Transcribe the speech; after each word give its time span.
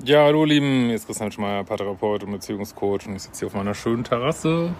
Ja, 0.00 0.24
hallo 0.24 0.46
Lieben, 0.46 0.86
hier 0.86 0.94
ist 0.94 1.06
Christian 1.06 1.30
Schmeier, 1.30 1.64
Paartherapeut 1.64 2.24
und 2.24 2.32
Beziehungscoach 2.32 3.06
und 3.06 3.14
ich 3.14 3.22
sitze 3.22 3.40
hier 3.40 3.48
auf 3.48 3.54
meiner 3.54 3.74
schönen 3.74 4.02
Terrasse. 4.02 4.74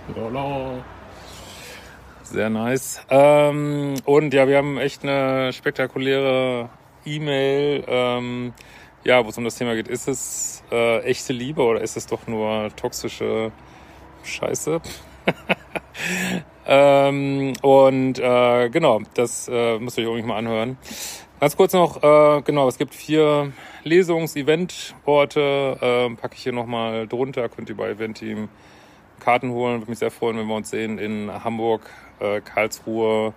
Sehr 2.24 2.48
nice. 2.48 2.98
Ähm, 3.10 3.94
und 4.06 4.32
ja, 4.32 4.48
wir 4.48 4.56
haben 4.56 4.78
echt 4.78 5.04
eine 5.04 5.52
spektakuläre 5.52 6.70
E-Mail, 7.04 7.84
ähm, 7.86 8.54
ja, 9.04 9.24
wo 9.24 9.28
es 9.28 9.36
um 9.36 9.44
das 9.44 9.56
Thema 9.56 9.74
geht. 9.74 9.86
Ist 9.86 10.08
es 10.08 10.64
äh, 10.72 11.02
echte 11.02 11.34
Liebe 11.34 11.62
oder 11.62 11.82
ist 11.82 11.96
es 11.96 12.06
doch 12.06 12.26
nur 12.26 12.74
toxische 12.74 13.52
Scheiße? 14.24 14.80
ähm, 16.66 17.52
und 17.60 18.18
äh, 18.18 18.70
genau, 18.70 19.02
das 19.14 19.46
äh, 19.52 19.78
müsst 19.78 19.98
ihr 19.98 20.04
euch 20.04 20.08
unbedingt 20.08 20.28
mal 20.28 20.38
anhören. 20.38 20.78
Ganz 21.42 21.56
kurz 21.56 21.72
noch, 21.72 22.00
äh, 22.04 22.42
genau, 22.42 22.68
es 22.68 22.78
gibt 22.78 22.94
vier 22.94 23.52
Lesungs-, 23.82 24.36
Event-Orte, 24.36 25.76
äh, 25.80 26.14
packe 26.14 26.36
ich 26.36 26.44
hier 26.44 26.52
nochmal 26.52 27.08
drunter, 27.08 27.48
könnt 27.48 27.68
ihr 27.68 27.76
bei 27.76 27.90
Event-Team 27.90 28.48
Karten 29.18 29.50
holen. 29.50 29.80
Würde 29.80 29.90
mich 29.90 29.98
sehr 29.98 30.12
freuen, 30.12 30.38
wenn 30.38 30.46
wir 30.46 30.54
uns 30.54 30.70
sehen 30.70 30.98
in 30.98 31.32
Hamburg, 31.42 31.90
äh, 32.20 32.40
Karlsruhe, 32.42 33.34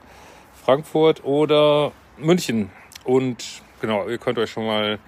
Frankfurt 0.54 1.24
oder 1.24 1.94
München. 2.20 2.70
Und 3.06 3.64
genau, 3.82 4.08
ihr 4.08 4.20
könnt 4.20 4.38
euch 4.38 4.52
schon 4.52 4.68
mal 4.68 5.00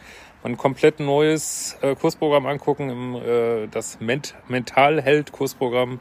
ein 0.44 0.58
komplett 0.58 1.00
neues 1.00 1.78
äh, 1.82 1.94
Kursprogramm 1.94 2.48
angucken, 2.48 2.90
im, 2.90 3.16
äh, 3.16 3.68
das 3.68 4.00
Ment 4.00 4.34
Mentalheld-Kursprogramm. 4.48 6.00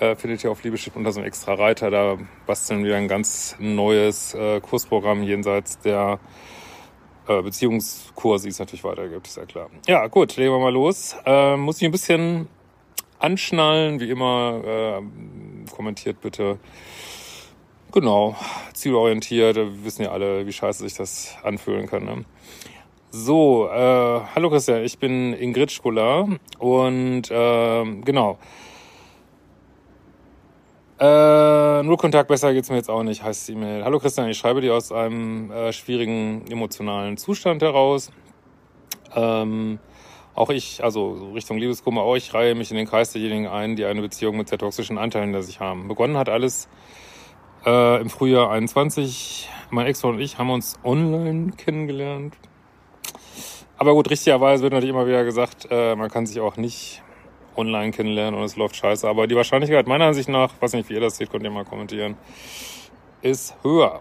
Äh, 0.00 0.16
findet 0.16 0.42
ihr 0.42 0.50
auf 0.50 0.62
Liebeschip 0.64 0.96
unter 0.96 1.12
so 1.12 1.20
einem 1.20 1.28
extra 1.28 1.52
Reiter. 1.52 1.90
Da 1.90 2.16
basteln 2.46 2.84
wir 2.84 2.96
ein 2.96 3.06
ganz 3.06 3.54
neues 3.58 4.32
äh, 4.32 4.60
Kursprogramm 4.60 5.22
jenseits 5.22 5.78
der 5.78 6.18
äh, 7.28 7.42
Beziehungskurse, 7.42 8.44
die 8.44 8.50
es 8.50 8.58
natürlich 8.58 8.82
weitergibt, 8.82 9.26
ist 9.26 9.36
ja 9.36 9.44
klar. 9.44 9.68
Ja, 9.86 10.06
gut, 10.06 10.36
legen 10.36 10.52
wir 10.52 10.58
mal 10.58 10.72
los. 10.72 11.14
Äh, 11.26 11.56
muss 11.58 11.76
ich 11.76 11.84
ein 11.84 11.90
bisschen 11.90 12.48
anschnallen, 13.18 14.00
wie 14.00 14.08
immer. 14.08 14.62
Äh, 14.64 15.70
kommentiert 15.70 16.22
bitte. 16.22 16.58
Genau, 17.92 18.36
zielorientiert. 18.72 19.56
Wir 19.56 19.84
wissen 19.84 20.04
ja 20.04 20.12
alle, 20.12 20.46
wie 20.46 20.52
scheiße 20.52 20.82
sich 20.82 20.94
das 20.94 21.36
anfühlen 21.42 21.86
kann. 21.86 22.04
Ne? 22.06 22.24
So, 23.10 23.68
äh, 23.68 24.20
hallo 24.34 24.48
Christian, 24.48 24.82
ich 24.82 24.98
bin 24.98 25.34
Ingrid 25.34 25.70
Scholar 25.70 26.26
und 26.58 27.30
äh, 27.30 27.84
genau. 28.02 28.38
Äh, 31.00 31.82
nur 31.82 31.96
Kontakt, 31.96 32.28
besser 32.28 32.52
geht's 32.52 32.68
mir 32.68 32.76
jetzt 32.76 32.90
auch 32.90 33.02
nicht, 33.02 33.22
heißt 33.22 33.48
die 33.48 33.52
E-Mail. 33.52 33.84
Hallo 33.84 33.98
Christian, 33.98 34.28
ich 34.28 34.36
schreibe 34.36 34.60
dir 34.60 34.74
aus 34.74 34.92
einem 34.92 35.50
äh, 35.50 35.72
schwierigen 35.72 36.44
emotionalen 36.50 37.16
Zustand 37.16 37.62
heraus. 37.62 38.12
Ähm, 39.16 39.78
auch 40.34 40.50
ich, 40.50 40.84
also 40.84 41.30
Richtung 41.32 41.56
Liebeskummer, 41.56 42.02
auch 42.02 42.16
ich 42.16 42.34
reihe 42.34 42.54
mich 42.54 42.70
in 42.70 42.76
den 42.76 42.86
Kreis 42.86 43.12
derjenigen 43.12 43.46
ein, 43.46 43.76
die 43.76 43.86
eine 43.86 44.02
Beziehung 44.02 44.36
mit 44.36 44.50
sehr 44.50 44.58
toxischen 44.58 44.98
Anteilen 44.98 45.30
hinter 45.30 45.42
sich 45.42 45.58
haben. 45.58 45.88
Begonnen 45.88 46.18
hat 46.18 46.28
alles 46.28 46.68
äh, 47.64 47.98
im 47.98 48.10
Frühjahr 48.10 48.50
21. 48.50 49.48
Mein 49.70 49.86
Ex-Freund 49.86 50.16
und 50.16 50.20
ich 50.20 50.36
haben 50.36 50.50
uns 50.50 50.78
online 50.84 51.52
kennengelernt. 51.56 52.36
Aber 53.78 53.94
gut, 53.94 54.10
richtigerweise 54.10 54.62
wird 54.62 54.74
natürlich 54.74 54.94
immer 54.94 55.06
wieder 55.06 55.24
gesagt, 55.24 55.66
äh, 55.70 55.96
man 55.96 56.10
kann 56.10 56.26
sich 56.26 56.40
auch 56.40 56.58
nicht 56.58 57.02
online 57.60 57.92
kennenlernen 57.92 58.38
und 58.38 58.44
es 58.44 58.56
läuft 58.56 58.76
scheiße. 58.76 59.08
Aber 59.08 59.26
die 59.26 59.36
Wahrscheinlichkeit 59.36 59.86
meiner 59.86 60.06
Ansicht 60.06 60.28
nach, 60.28 60.52
weiß 60.60 60.72
nicht, 60.72 60.88
wie 60.88 60.94
ihr 60.94 61.00
das 61.00 61.16
seht, 61.16 61.30
könnt 61.30 61.44
ihr 61.44 61.50
mal 61.50 61.64
kommentieren, 61.64 62.16
ist 63.22 63.54
höher. 63.62 64.00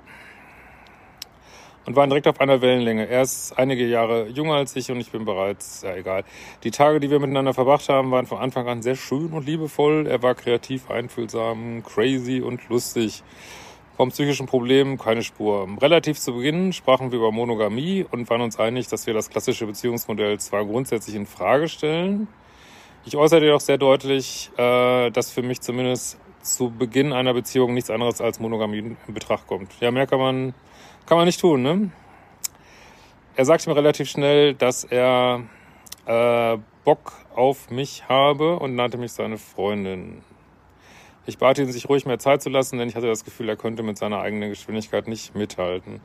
Und 1.85 1.95
waren 1.95 2.09
direkt 2.09 2.27
auf 2.27 2.39
einer 2.39 2.61
Wellenlänge. 2.61 3.07
Er 3.07 3.23
ist 3.23 3.57
einige 3.57 3.85
Jahre 3.87 4.27
jünger 4.27 4.55
als 4.55 4.75
ich 4.75 4.91
und 4.91 4.99
ich 4.99 5.11
bin 5.11 5.25
bereits, 5.25 5.81
ja 5.81 5.95
egal. 5.95 6.23
Die 6.63 6.71
Tage, 6.71 6.99
die 6.99 7.09
wir 7.09 7.19
miteinander 7.19 7.53
verbracht 7.53 7.89
haben, 7.89 8.11
waren 8.11 8.27
von 8.27 8.37
Anfang 8.37 8.67
an 8.67 8.81
sehr 8.81 8.95
schön 8.95 9.33
und 9.33 9.45
liebevoll. 9.45 10.05
Er 10.05 10.21
war 10.21 10.35
kreativ, 10.35 10.91
einfühlsam, 10.91 11.83
crazy 11.83 12.41
und 12.41 12.67
lustig. 12.69 13.23
Vom 13.99 14.11
psychischen 14.11 14.45
Problem 14.45 14.97
keine 14.97 15.23
Spur. 15.23 15.67
Relativ 15.81 16.17
zu 16.19 16.33
Beginn 16.33 16.71
sprachen 16.71 17.11
wir 17.11 17.17
über 17.17 17.33
Monogamie 17.33 18.05
und 18.09 18.29
waren 18.29 18.39
uns 18.39 18.57
einig, 18.57 18.87
dass 18.87 19.07
wir 19.07 19.13
das 19.13 19.29
klassische 19.29 19.65
Beziehungsmodell 19.65 20.39
zwar 20.39 20.65
grundsätzlich 20.65 21.17
in 21.17 21.25
Frage 21.25 21.67
stellen, 21.67 22.29
ich 23.09 23.17
äußere 23.17 23.55
auch 23.55 23.59
sehr 23.59 23.79
deutlich, 23.79 24.51
äh, 24.55 25.09
dass 25.09 25.31
für 25.31 25.41
mich 25.41 25.61
zumindest 25.61 26.19
zu 26.43 26.69
Beginn 26.69 27.11
einer 27.11 27.33
Beziehung 27.33 27.73
nichts 27.73 27.89
anderes 27.89 28.21
als 28.21 28.39
Monogamie 28.39 28.77
in 28.77 28.97
Betracht 29.07 29.47
kommt. 29.47 29.71
Ja, 29.79 29.89
mehr 29.89 30.05
kann 30.05 30.19
man, 30.19 30.53
kann 31.07 31.17
man 31.17 31.25
nicht 31.25 31.41
tun, 31.41 31.63
ne? 31.63 31.91
Er 33.35 33.45
sagte 33.45 33.67
mir 33.67 33.75
relativ 33.75 34.11
schnell, 34.11 34.53
dass 34.53 34.83
er 34.83 35.41
äh, 36.05 36.59
Bock 36.85 37.13
auf 37.33 37.71
mich 37.71 38.07
habe 38.07 38.59
und 38.59 38.75
nannte 38.75 38.99
mich 38.99 39.11
seine 39.13 39.39
Freundin. 39.39 40.21
Ich 41.25 41.39
bat 41.39 41.57
ihn, 41.57 41.71
sich 41.71 41.89
ruhig 41.89 42.05
mehr 42.05 42.19
Zeit 42.19 42.43
zu 42.43 42.49
lassen, 42.49 42.77
denn 42.77 42.89
ich 42.89 42.95
hatte 42.95 43.07
das 43.07 43.25
Gefühl, 43.25 43.49
er 43.49 43.55
könnte 43.55 43.81
mit 43.81 43.97
seiner 43.97 44.21
eigenen 44.21 44.49
Geschwindigkeit 44.49 45.07
nicht 45.07 45.33
mithalten. 45.33 45.99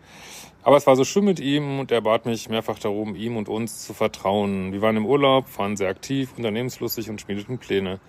Aber 0.65 0.79
es 0.79 0.87
war 0.87 0.97
so 0.97 1.05
schön 1.05 1.27
mit 1.27 1.41
ihm 1.41 1.79
und 1.79 1.93
er 1.93 2.01
bat 2.01 2.25
mich 2.25 2.49
mehrfach 2.49 2.79
darum, 2.79 3.15
ihm 3.15 3.37
und 3.37 3.51
uns 3.51 3.85
zu 3.85 3.93
vertrauen. 3.93 4.73
Wir 4.73 4.81
waren 4.81 4.97
im 4.97 5.05
Urlaub, 5.05 5.45
waren 5.59 5.77
sehr 5.77 5.91
aktiv, 5.91 6.33
unternehmenslustig 6.39 7.11
und 7.11 7.21
schmiedeten 7.21 7.59
Pläne. 7.59 8.01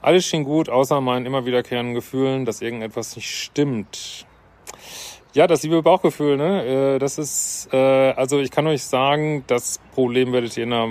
Alles 0.00 0.24
schien 0.24 0.44
gut, 0.44 0.70
außer 0.70 1.02
meinen 1.02 1.26
immer 1.26 1.44
wiederkehrenden 1.44 1.94
Gefühlen, 1.94 2.46
dass 2.46 2.62
irgendetwas 2.62 3.16
nicht 3.16 3.30
stimmt. 3.30 4.26
Ja, 5.34 5.46
das 5.46 5.62
liebe 5.62 5.82
Bauchgefühl, 5.82 6.38
ne? 6.38 6.94
Äh, 6.94 6.98
das 6.98 7.18
ist, 7.18 7.68
äh, 7.70 7.76
also 7.76 8.40
ich 8.40 8.50
kann 8.50 8.66
euch 8.66 8.82
sagen, 8.82 9.44
das 9.46 9.78
Problem 9.94 10.32
werdet 10.32 10.56
ihr 10.56 10.64
in 10.64 10.72
einer 10.72 10.88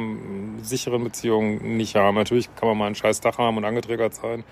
sicheren 0.62 1.04
Beziehung 1.04 1.76
nicht 1.76 1.96
haben. 1.96 2.16
Natürlich 2.16 2.56
kann 2.56 2.70
man 2.70 2.78
mal 2.78 2.88
ein 2.88 2.96
scheiß 2.96 3.20
Dach 3.20 3.40
haben 3.40 3.58
und 3.58 3.66
angetriggert 3.66 4.14
sein. 4.14 4.44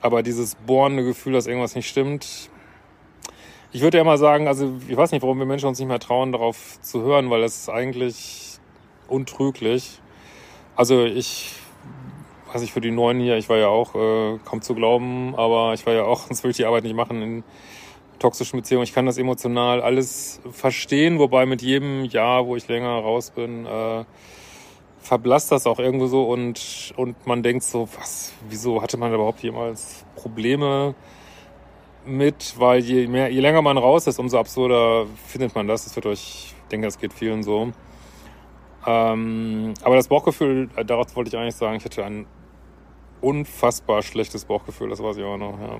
Aber 0.00 0.22
dieses 0.22 0.54
bohrende 0.54 1.04
Gefühl, 1.04 1.32
dass 1.32 1.48
irgendwas 1.48 1.74
nicht 1.74 1.88
stimmt, 1.88 2.50
ich 3.72 3.80
würde 3.80 3.98
ja 3.98 4.04
mal 4.04 4.18
sagen, 4.18 4.48
also 4.48 4.70
ich 4.86 4.96
weiß 4.96 5.12
nicht, 5.12 5.22
warum 5.22 5.38
wir 5.38 5.46
Menschen 5.46 5.66
uns 5.66 5.78
nicht 5.78 5.88
mehr 5.88 5.98
trauen, 5.98 6.32
darauf 6.32 6.80
zu 6.82 7.02
hören, 7.02 7.30
weil 7.30 7.40
das 7.40 7.56
ist 7.56 7.68
eigentlich 7.70 8.58
untrüglich. 9.08 10.00
Also 10.76 11.04
ich 11.04 11.54
weiß 12.52 12.60
nicht, 12.60 12.72
für 12.72 12.82
die 12.82 12.90
Neuen 12.90 13.18
hier, 13.18 13.38
ich 13.38 13.48
war 13.48 13.56
ja 13.56 13.68
auch, 13.68 13.94
äh, 13.94 14.38
kaum 14.44 14.60
zu 14.60 14.74
glauben, 14.74 15.34
aber 15.36 15.72
ich 15.72 15.86
war 15.86 15.94
ja 15.94 16.04
auch, 16.04 16.20
sonst 16.26 16.42
würde 16.42 16.50
ich 16.50 16.56
die 16.58 16.66
Arbeit 16.66 16.84
nicht 16.84 16.94
machen 16.94 17.22
in 17.22 17.44
toxischen 18.18 18.58
Beziehungen. 18.58 18.84
Ich 18.84 18.92
kann 18.92 19.06
das 19.06 19.16
emotional 19.16 19.80
alles 19.80 20.40
verstehen, 20.50 21.18
wobei 21.18 21.46
mit 21.46 21.62
jedem 21.62 22.04
Jahr, 22.04 22.46
wo 22.46 22.56
ich 22.56 22.68
länger 22.68 22.90
raus 22.90 23.30
bin, 23.30 23.64
äh, 23.64 24.04
verblasst 25.00 25.50
das 25.50 25.66
auch 25.66 25.78
irgendwo 25.78 26.06
so 26.06 26.24
und, 26.24 26.92
und 26.96 27.26
man 27.26 27.42
denkt 27.42 27.64
so, 27.64 27.88
was, 27.98 28.32
wieso 28.48 28.82
hatte 28.82 28.98
man 28.98 29.12
überhaupt 29.12 29.42
jemals 29.42 30.04
Probleme 30.14 30.94
mit, 32.04 32.54
weil 32.58 32.80
je 32.80 33.06
mehr, 33.06 33.28
je 33.30 33.40
länger 33.40 33.62
man 33.62 33.78
raus 33.78 34.06
ist, 34.06 34.18
umso 34.18 34.38
absurder 34.38 35.06
findet 35.26 35.54
man 35.54 35.66
das. 35.66 35.84
Das 35.84 35.96
wird 35.96 36.06
euch, 36.06 36.54
ich 36.62 36.68
denke, 36.70 36.86
das 36.86 36.98
geht 36.98 37.12
vielen 37.12 37.42
so. 37.42 37.72
Ähm, 38.86 39.74
aber 39.82 39.96
das 39.96 40.08
Bauchgefühl, 40.08 40.68
äh, 40.76 40.84
darauf 40.84 41.14
wollte 41.14 41.28
ich 41.28 41.36
eigentlich 41.36 41.54
sagen, 41.54 41.76
ich 41.76 41.84
hatte 41.84 42.04
ein 42.04 42.26
unfassbar 43.20 44.02
schlechtes 44.02 44.44
Bauchgefühl, 44.44 44.88
das 44.90 45.02
weiß 45.02 45.16
ich 45.16 45.24
auch 45.24 45.36
noch, 45.36 45.58
ja. 45.60 45.78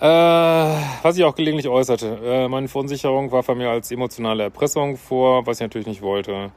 Äh, 0.00 0.76
was 1.02 1.18
ich 1.18 1.24
auch 1.24 1.34
gelegentlich 1.34 1.68
äußerte. 1.68 2.18
Äh, 2.24 2.48
meine 2.48 2.68
Verunsicherung 2.68 3.32
war 3.32 3.42
von 3.42 3.58
mir 3.58 3.68
als 3.68 3.90
emotionale 3.90 4.44
Erpressung 4.44 4.96
vor, 4.96 5.46
was 5.46 5.58
ich 5.58 5.62
natürlich 5.62 5.88
nicht 5.88 6.00
wollte. 6.00 6.52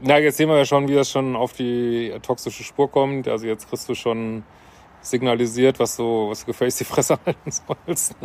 Na, 0.00 0.18
jetzt 0.18 0.38
sehen 0.38 0.48
wir 0.48 0.56
ja 0.56 0.64
schon, 0.64 0.88
wie 0.88 0.94
das 0.94 1.10
schon 1.10 1.36
auf 1.36 1.52
die 1.52 2.12
toxische 2.22 2.64
Spur 2.64 2.90
kommt. 2.90 3.28
Also 3.28 3.46
jetzt 3.46 3.68
kriegst 3.68 3.88
du 3.88 3.94
schon 3.94 4.44
signalisiert, 5.02 5.78
was 5.78 5.96
du, 5.96 6.30
was 6.30 6.40
du 6.40 6.46
gefälligst 6.46 6.80
die 6.80 6.84
Fresse 6.84 7.18
halten 7.26 7.50
sollst. 7.50 8.16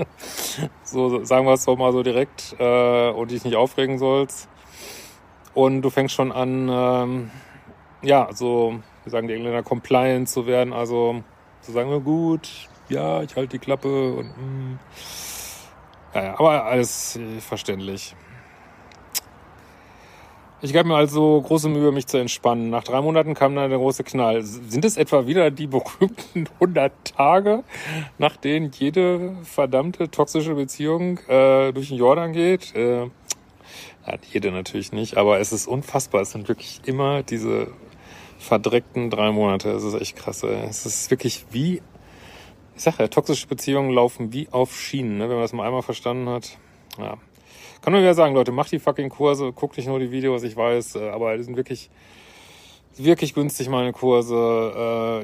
so 0.84 1.24
sagen 1.24 1.46
wir 1.46 1.54
es 1.54 1.66
doch 1.66 1.78
mal 1.78 1.92
so 1.92 2.04
direkt 2.04 2.56
äh, 2.60 3.10
und 3.10 3.32
dich 3.32 3.44
nicht 3.44 3.56
aufregen 3.56 3.98
sollst. 3.98 4.48
Und 5.54 5.82
du 5.82 5.90
fängst 5.90 6.14
schon 6.14 6.32
an, 6.32 6.70
ähm, 6.70 7.32
ja, 8.04 8.30
so, 8.32 8.80
wie 9.04 9.10
sagen 9.10 9.28
die 9.28 9.34
Engländer, 9.34 9.64
compliant 9.64 10.30
zu 10.30 10.46
werden. 10.46 10.72
Also 10.72 11.24
zu 11.62 11.72
sagen, 11.72 11.90
na 11.92 11.98
gut, 11.98 12.50
ja, 12.90 13.24
ich 13.24 13.36
halte 13.36 13.58
die 13.58 13.60
Klappe 13.60 14.14
und 14.14 14.28
mm. 14.28 14.80
ja, 16.14 16.40
aber 16.40 16.66
alles 16.66 17.20
verständlich. 17.40 18.16
Ich 20.60 20.74
gab 20.74 20.88
mir 20.88 20.96
also 20.96 21.40
große 21.40 21.70
Mühe, 21.70 21.92
mich 21.92 22.08
zu 22.08 22.18
entspannen. 22.18 22.72
Nach 22.72 22.84
drei 22.84 23.00
Monaten 23.02 23.36
kam 23.36 23.56
dann 23.56 23.70
der 23.70 23.78
große 23.78 24.04
Knall. 24.04 24.42
Sind 24.42 24.86
es 24.86 24.98
etwa 24.98 25.28
wieder 25.28 25.52
die 25.52 25.68
berühmten 25.68 26.46
100 26.56 26.92
Tage, 27.04 27.64
nach 28.18 28.38
denen 28.38 28.72
jede 28.72 29.36
verdammte 29.44 30.10
toxische 30.10 30.56
Beziehung 30.56 31.20
äh, 31.28 31.72
durch 31.74 31.90
den 31.90 31.98
Jordan 31.98 32.34
geht? 32.34 32.76
Äh, 32.76 33.02
ja, 33.04 34.18
jede 34.32 34.52
natürlich 34.52 34.92
nicht, 34.92 35.18
aber 35.18 35.40
es 35.40 35.52
ist 35.52 35.68
unfassbar. 35.68 36.22
Es 36.22 36.32
sind 36.32 36.48
wirklich 36.48 36.82
immer 36.86 37.22
diese 37.22 37.68
verdreckten 38.40 39.12
drei 39.12 39.32
Monate. 39.32 39.70
Es 39.70 39.84
ist 39.84 39.94
echt 39.94 40.16
krass. 40.16 40.42
Ey. 40.42 40.66
Es 40.68 40.88
ist 40.88 41.12
wirklich 41.12 41.46
wie 41.52 41.84
ich 42.76 42.84
sag 42.84 43.00
ja, 43.00 43.08
toxische 43.08 43.48
Beziehungen 43.48 43.92
laufen 43.92 44.34
wie 44.34 44.50
auf 44.50 44.80
Schienen, 44.80 45.18
ne? 45.18 45.24
wenn 45.24 45.36
man 45.36 45.42
das 45.42 45.54
mal 45.54 45.66
einmal 45.66 45.82
verstanden 45.82 46.30
hat. 46.30 46.58
Ja. 47.00 47.18
Kann 47.82 47.94
nur 47.94 48.02
wieder 48.02 48.14
sagen, 48.14 48.34
Leute, 48.34 48.52
macht 48.52 48.72
die 48.72 48.80
fucking 48.80 49.10
Kurse, 49.10 49.52
guckt 49.52 49.78
nicht 49.78 49.88
nur 49.88 50.00
die 50.00 50.12
Videos, 50.12 50.44
ich 50.44 50.56
weiß, 50.56 50.96
äh, 50.96 51.10
aber 51.10 51.38
die 51.38 51.44
sind 51.44 51.58
wirklich, 51.58 51.90
wirklich 52.98 53.34
günstig, 53.34 53.70
meine 53.70 53.94
Kurse. 53.94 54.36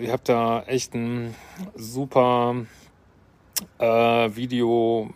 Äh, 0.02 0.06
ihr 0.06 0.12
habt 0.12 0.30
da 0.30 0.64
echt 0.64 0.94
ein 0.94 1.36
super 1.76 2.56
äh, 3.80 3.86
Video, 4.36 5.10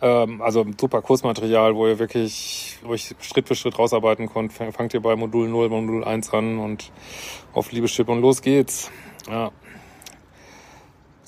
ähm, 0.00 0.40
also 0.42 0.66
super 0.78 1.02
Kursmaterial, 1.02 1.74
wo 1.74 1.86
ihr 1.86 1.98
wirklich, 1.98 2.78
wo 2.82 2.94
ich 2.94 3.14
Schritt 3.20 3.48
für 3.48 3.54
Schritt 3.54 3.78
rausarbeiten 3.78 4.28
könnt. 4.28 4.52
Fangt 4.52 4.94
ihr 4.94 5.00
bei 5.00 5.16
Modul 5.16 5.48
0, 5.48 5.68
Modul 5.68 6.04
1 6.04 6.32
an 6.32 6.58
und 6.58 6.92
auf 7.52 7.72
Liebeschipp 7.72 8.08
und 8.08 8.20
los 8.20 8.42
geht's. 8.42 8.90
Ja. 9.28 9.50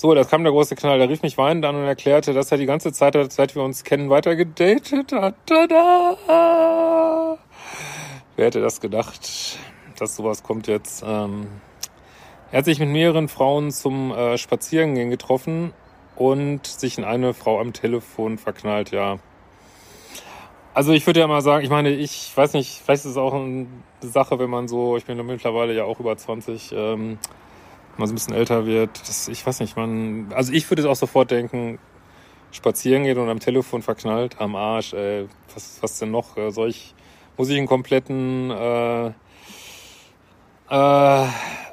So, 0.01 0.15
da 0.15 0.25
kam 0.25 0.45
der 0.45 0.53
große 0.53 0.77
Knall. 0.77 0.99
Der 0.99 1.11
rief 1.11 1.21
mich 1.21 1.37
weinend 1.37 1.63
an 1.67 1.77
und 1.77 1.85
erklärte, 1.85 2.33
dass 2.33 2.51
er 2.51 2.57
die 2.57 2.65
ganze 2.65 2.91
Zeit, 2.91 3.15
seit 3.31 3.55
wir 3.55 3.63
uns 3.63 3.85
kennen, 3.85 4.09
weiter 4.09 4.35
gedatet 4.35 5.13
hat. 5.13 5.35
Tada! 5.45 7.37
Wer 8.35 8.47
hätte 8.47 8.63
das 8.63 8.81
gedacht, 8.81 9.59
dass 9.99 10.17
sowas 10.17 10.43
kommt 10.43 10.69
jetzt? 10.69 11.05
Ähm, 11.07 11.49
er 12.51 12.61
hat 12.61 12.65
sich 12.65 12.79
mit 12.79 12.89
mehreren 12.89 13.29
Frauen 13.29 13.71
zum 13.73 14.11
äh, 14.11 14.39
Spazierengehen 14.39 15.11
getroffen 15.11 15.75
und 16.17 16.67
sich 16.67 16.97
in 16.97 17.05
eine 17.05 17.35
Frau 17.35 17.61
am 17.61 17.75
Telefon 17.75 18.39
verknallt, 18.39 18.93
ja. 18.93 19.19
Also 20.73 20.93
ich 20.93 21.07
würde 21.07 21.21
ja 21.21 21.27
mal 21.27 21.43
sagen, 21.43 21.63
ich 21.63 21.71
meine, 21.71 21.91
ich 21.91 22.35
weiß 22.35 22.55
nicht, 22.55 22.81
vielleicht 22.83 23.05
ist 23.05 23.11
es 23.11 23.17
auch 23.19 23.35
eine 23.35 23.67
Sache, 24.01 24.39
wenn 24.39 24.49
man 24.49 24.67
so, 24.67 24.97
ich 24.97 25.05
bin 25.05 25.23
mittlerweile 25.27 25.75
ja 25.75 25.85
auch 25.85 26.01
über 26.01 26.17
20, 26.17 26.73
ähm, 26.75 27.19
man 28.01 28.09
so 28.09 28.13
ein 28.13 28.17
bisschen 28.17 28.35
älter 28.35 28.67
wird. 28.67 28.91
Das, 29.09 29.29
ich 29.29 29.47
weiß 29.47 29.61
nicht, 29.61 29.77
man, 29.77 30.33
also 30.35 30.53
ich 30.53 30.69
würde 30.69 30.89
auch 30.91 30.97
sofort 30.97 31.31
denken, 31.31 31.79
spazieren 32.51 33.05
geht 33.05 33.17
und 33.17 33.29
am 33.29 33.39
Telefon 33.39 33.83
verknallt, 33.83 34.41
am 34.41 34.57
Arsch, 34.57 34.93
ey, 34.93 35.29
was, 35.55 35.79
was 35.81 35.99
denn 35.99 36.11
noch? 36.11 36.37
Äh, 36.37 36.51
soll 36.51 36.71
ich, 36.71 36.95
muss 37.37 37.49
ich 37.49 37.59
einen 37.59 37.69
kompletten 37.69 38.51
äh, 38.51 39.13
äh, 40.71 41.27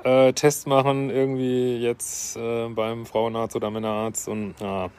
äh, 0.03 0.33
Test 0.33 0.68
machen, 0.68 1.09
irgendwie 1.09 1.77
jetzt 1.77 2.38
äh, 2.38 2.68
beim 2.69 3.06
Frauenarzt 3.06 3.56
oder 3.56 3.71
Männerarzt 3.71 4.27
und 4.27 4.56
ja. 4.59 4.89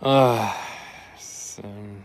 Ah, 0.00 0.52
das, 1.14 1.60
ähm, 1.64 2.02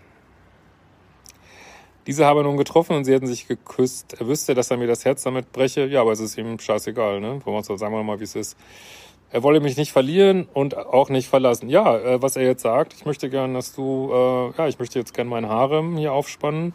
diese 2.08 2.26
habe 2.26 2.44
nun 2.44 2.58
getroffen 2.58 2.96
und 2.96 3.06
sie 3.06 3.14
hätten 3.14 3.28
sich 3.28 3.48
geküsst. 3.48 4.16
Er 4.20 4.28
wüsste, 4.28 4.56
dass 4.56 4.72
er 4.72 4.78
mir 4.78 4.88
das 4.88 5.06
Herz 5.06 5.24
damit 5.24 5.52
breche. 5.52 5.86
Ja, 5.86 6.02
aber 6.02 6.12
es 6.12 6.20
ist 6.20 6.38
ihm 6.38 6.58
scheißegal, 6.60 7.20
ne? 7.20 7.42
Sagen 7.62 7.94
wir 7.94 8.04
mal, 8.04 8.20
wie 8.20 8.24
es 8.24 8.36
ist. 8.36 8.58
Er 9.34 9.44
wolle 9.44 9.62
mich 9.62 9.78
nicht 9.78 9.94
verlieren 9.94 10.48
und 10.54 10.76
auch 10.76 11.10
nicht 11.10 11.30
verlassen. 11.30 11.70
Ja, 11.70 11.98
äh, 11.98 12.22
was 12.22 12.36
er 12.36 12.44
jetzt 12.44 12.64
sagt, 12.64 12.94
ich 12.94 13.06
möchte 13.06 13.30
gern, 13.30 13.54
dass 13.54 13.74
du, 13.74 14.10
äh, 14.12 14.58
ja, 14.58 14.68
ich 14.68 14.78
möchte 14.78 15.00
jetzt 15.00 15.14
gern 15.14 15.28
meinen 15.28 15.48
Harem 15.48 15.96
hier 15.96 16.12
aufspannen 16.12 16.74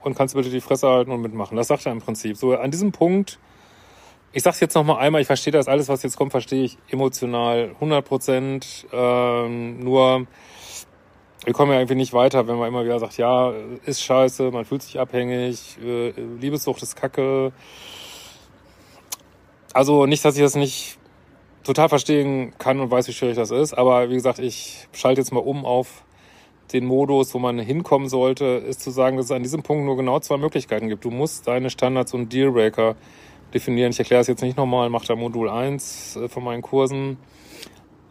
und 0.00 0.16
kannst 0.16 0.34
bitte 0.34 0.50
die 0.50 0.60
Fresse 0.60 0.88
halten 0.88 1.10
und 1.10 1.22
mitmachen. 1.22 1.56
Das 1.56 1.68
sagt 1.68 1.86
er 1.86 1.92
im 1.92 2.00
Prinzip. 2.00 2.36
So, 2.36 2.54
an 2.56 2.70
diesem 2.70 2.92
Punkt, 2.92 3.40
ich 4.32 4.44
sag's 4.44 4.60
jetzt 4.60 4.74
noch 4.74 4.84
mal 4.84 4.98
einmal, 4.98 5.20
ich 5.20 5.26
verstehe 5.26 5.52
das 5.52 5.66
alles, 5.66 5.88
was 5.88 6.02
jetzt 6.04 6.16
kommt, 6.16 6.30
verstehe 6.30 6.64
ich 6.64 6.78
emotional 6.88 7.70
100 7.74 8.04
Prozent. 8.04 8.86
Ähm, 8.92 9.80
nur, 9.80 10.26
wir 11.44 11.52
kommen 11.52 11.72
ja 11.72 11.78
irgendwie 11.78 11.96
nicht 11.96 12.12
weiter, 12.12 12.46
wenn 12.46 12.56
man 12.56 12.68
immer 12.68 12.84
wieder 12.84 12.98
sagt, 12.98 13.18
ja, 13.18 13.52
ist 13.84 14.02
scheiße, 14.02 14.50
man 14.50 14.64
fühlt 14.64 14.82
sich 14.82 15.00
abhängig, 15.00 15.76
äh, 15.84 16.12
Liebessucht 16.40 16.82
ist 16.82 16.94
kacke. 16.94 17.52
Also 19.72 20.06
nicht, 20.06 20.24
dass 20.24 20.36
ich 20.36 20.42
das 20.42 20.54
nicht 20.54 20.98
total 21.64 21.88
verstehen 21.88 22.52
kann 22.58 22.80
und 22.80 22.90
weiß, 22.90 23.08
wie 23.08 23.12
schwierig 23.12 23.36
das 23.36 23.50
ist, 23.50 23.72
aber 23.74 24.10
wie 24.10 24.14
gesagt, 24.14 24.38
ich 24.38 24.88
schalte 24.92 25.20
jetzt 25.20 25.32
mal 25.32 25.40
um 25.40 25.64
auf 25.64 26.04
den 26.72 26.86
Modus, 26.86 27.34
wo 27.34 27.38
man 27.38 27.58
hinkommen 27.58 28.08
sollte, 28.08 28.44
ist 28.44 28.80
zu 28.80 28.90
sagen, 28.90 29.16
dass 29.16 29.26
es 29.26 29.32
an 29.32 29.42
diesem 29.42 29.62
Punkt 29.62 29.84
nur 29.84 29.96
genau 29.96 30.20
zwei 30.20 30.36
Möglichkeiten 30.36 30.88
gibt. 30.88 31.04
Du 31.04 31.10
musst 31.10 31.46
deine 31.46 31.70
Standards 31.70 32.14
und 32.14 32.32
Dealbreaker 32.32 32.96
definieren. 33.52 33.90
Ich 33.90 33.98
erkläre 33.98 34.22
es 34.22 34.26
jetzt 34.26 34.42
nicht 34.42 34.56
nochmal, 34.56 34.88
mache 34.88 35.06
da 35.06 35.14
Modul 35.16 35.48
1 35.48 36.16
äh, 36.16 36.28
von 36.28 36.44
meinen 36.44 36.62
Kursen. 36.62 37.18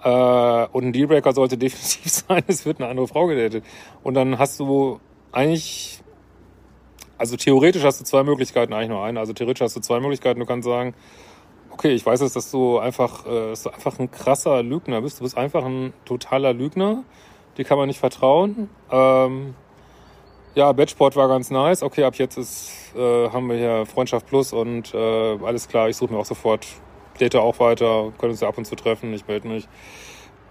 Äh, 0.03 0.68
und 0.71 0.86
ein 0.86 0.94
Dealbreaker 0.94 1.33
sollte 1.33 1.57
definitiv 1.59 2.12
sein, 2.12 2.44
es 2.48 2.65
wird 2.65 2.80
eine 2.80 2.89
andere 2.89 3.07
Frau 3.07 3.27
gedatet. 3.27 3.63
Und 4.03 4.13
dann 4.13 4.38
hast 4.39 4.59
du 4.59 5.00
eigentlich, 5.31 6.01
also 7.18 7.38
theoretisch 7.38 7.83
hast 7.83 8.01
du 8.01 8.06
zwei 8.06 8.24
Möglichkeiten, 8.24 8.74
eigentlich 8.74 8.89
nur 8.89 9.03
eine. 9.03 9.19
Also 9.19 9.33
theoretisch 9.33 9.62
hast 9.62 9.75
du 9.75 9.81
zwei 9.81 10.00
Möglichkeiten. 10.00 10.39
Du 10.39 10.45
kannst 10.45 10.65
sagen, 10.65 10.94
okay, 11.71 11.92
ich 11.92 12.06
weiß 12.06 12.21
jetzt, 12.21 12.36
dass 12.36 12.51
du 12.51 12.80
einfach, 12.80 13.25
äh, 13.25 13.50
dass 13.50 13.63
du 13.63 13.69
einfach 13.69 14.00
ein 14.00 14.12
krasser 14.12 14.63
Lügner 14.63 15.01
bist. 15.01 15.19
Du 15.19 15.24
bist 15.24 15.38
einfach 15.38 15.63
ein 15.65 15.94
totaler 16.06 16.54
Lügner 16.54 17.04
die 17.57 17.63
kann 17.63 17.77
man 17.77 17.88
nicht 17.88 18.00
vertrauen. 18.00 18.69
Ähm, 18.92 19.56
ja, 20.56 20.71
Bettsport 20.71 21.15
war 21.15 21.27
ganz 21.27 21.50
nice. 21.50 21.83
Okay, 21.83 22.04
ab 22.04 22.15
jetzt 22.15 22.38
ist, 22.38 22.71
äh, 22.95 23.30
haben 23.30 23.50
wir 23.50 23.57
hier 23.57 23.86
Freundschaft 23.86 24.27
Plus 24.27 24.54
und 24.54 24.94
äh, 24.94 25.38
alles 25.44 25.68
klar, 25.68 25.89
ich 25.89 25.97
suche 25.97 26.13
mir 26.13 26.19
auch 26.19 26.25
sofort, 26.25 26.68
date 27.19 27.35
auch 27.35 27.59
weiter, 27.59 28.11
können 28.17 28.31
uns 28.31 28.41
ja 28.41 28.47
ab 28.47 28.57
und 28.57 28.65
zu 28.65 28.75
treffen, 28.75 29.13
ich 29.13 29.27
melde 29.27 29.47
mich. 29.47 29.67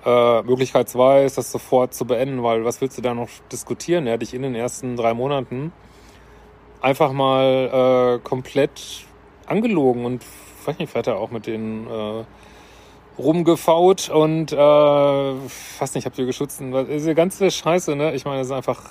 Äh, 0.04 0.42
Möglichkeit 0.42 0.88
zwei 0.88 1.24
ist, 1.24 1.36
das 1.36 1.52
sofort 1.52 1.92
zu 1.92 2.06
beenden, 2.06 2.42
weil 2.42 2.64
was 2.64 2.80
willst 2.80 2.96
du 2.96 3.02
da 3.02 3.12
noch 3.12 3.28
diskutieren? 3.52 4.06
Er 4.06 4.14
hat 4.14 4.22
dich 4.22 4.32
in 4.32 4.42
den 4.42 4.54
ersten 4.54 4.96
drei 4.96 5.12
Monaten 5.12 5.72
einfach 6.80 7.12
mal 7.12 8.16
äh, 8.16 8.26
komplett 8.26 9.04
angelogen 9.46 10.04
und 10.04 10.24
weiß 10.64 10.78
nicht, 10.78 10.90
fährt 10.90 11.06
er 11.06 11.18
auch 11.18 11.30
mit 11.30 11.46
den 11.46 11.86
äh, 11.86 12.24
rumgefaut 13.18 14.08
und 14.08 14.52
äh, 14.52 15.34
fast 15.48 15.94
nicht, 15.94 16.06
habt 16.06 16.18
ihr 16.18 16.26
geschützt. 16.26 16.62
Diese 16.88 17.14
ganze 17.14 17.50
Scheiße, 17.50 17.94
ne? 17.96 18.14
Ich 18.14 18.24
meine, 18.24 18.38
das 18.38 18.48
ist 18.48 18.52
einfach. 18.52 18.82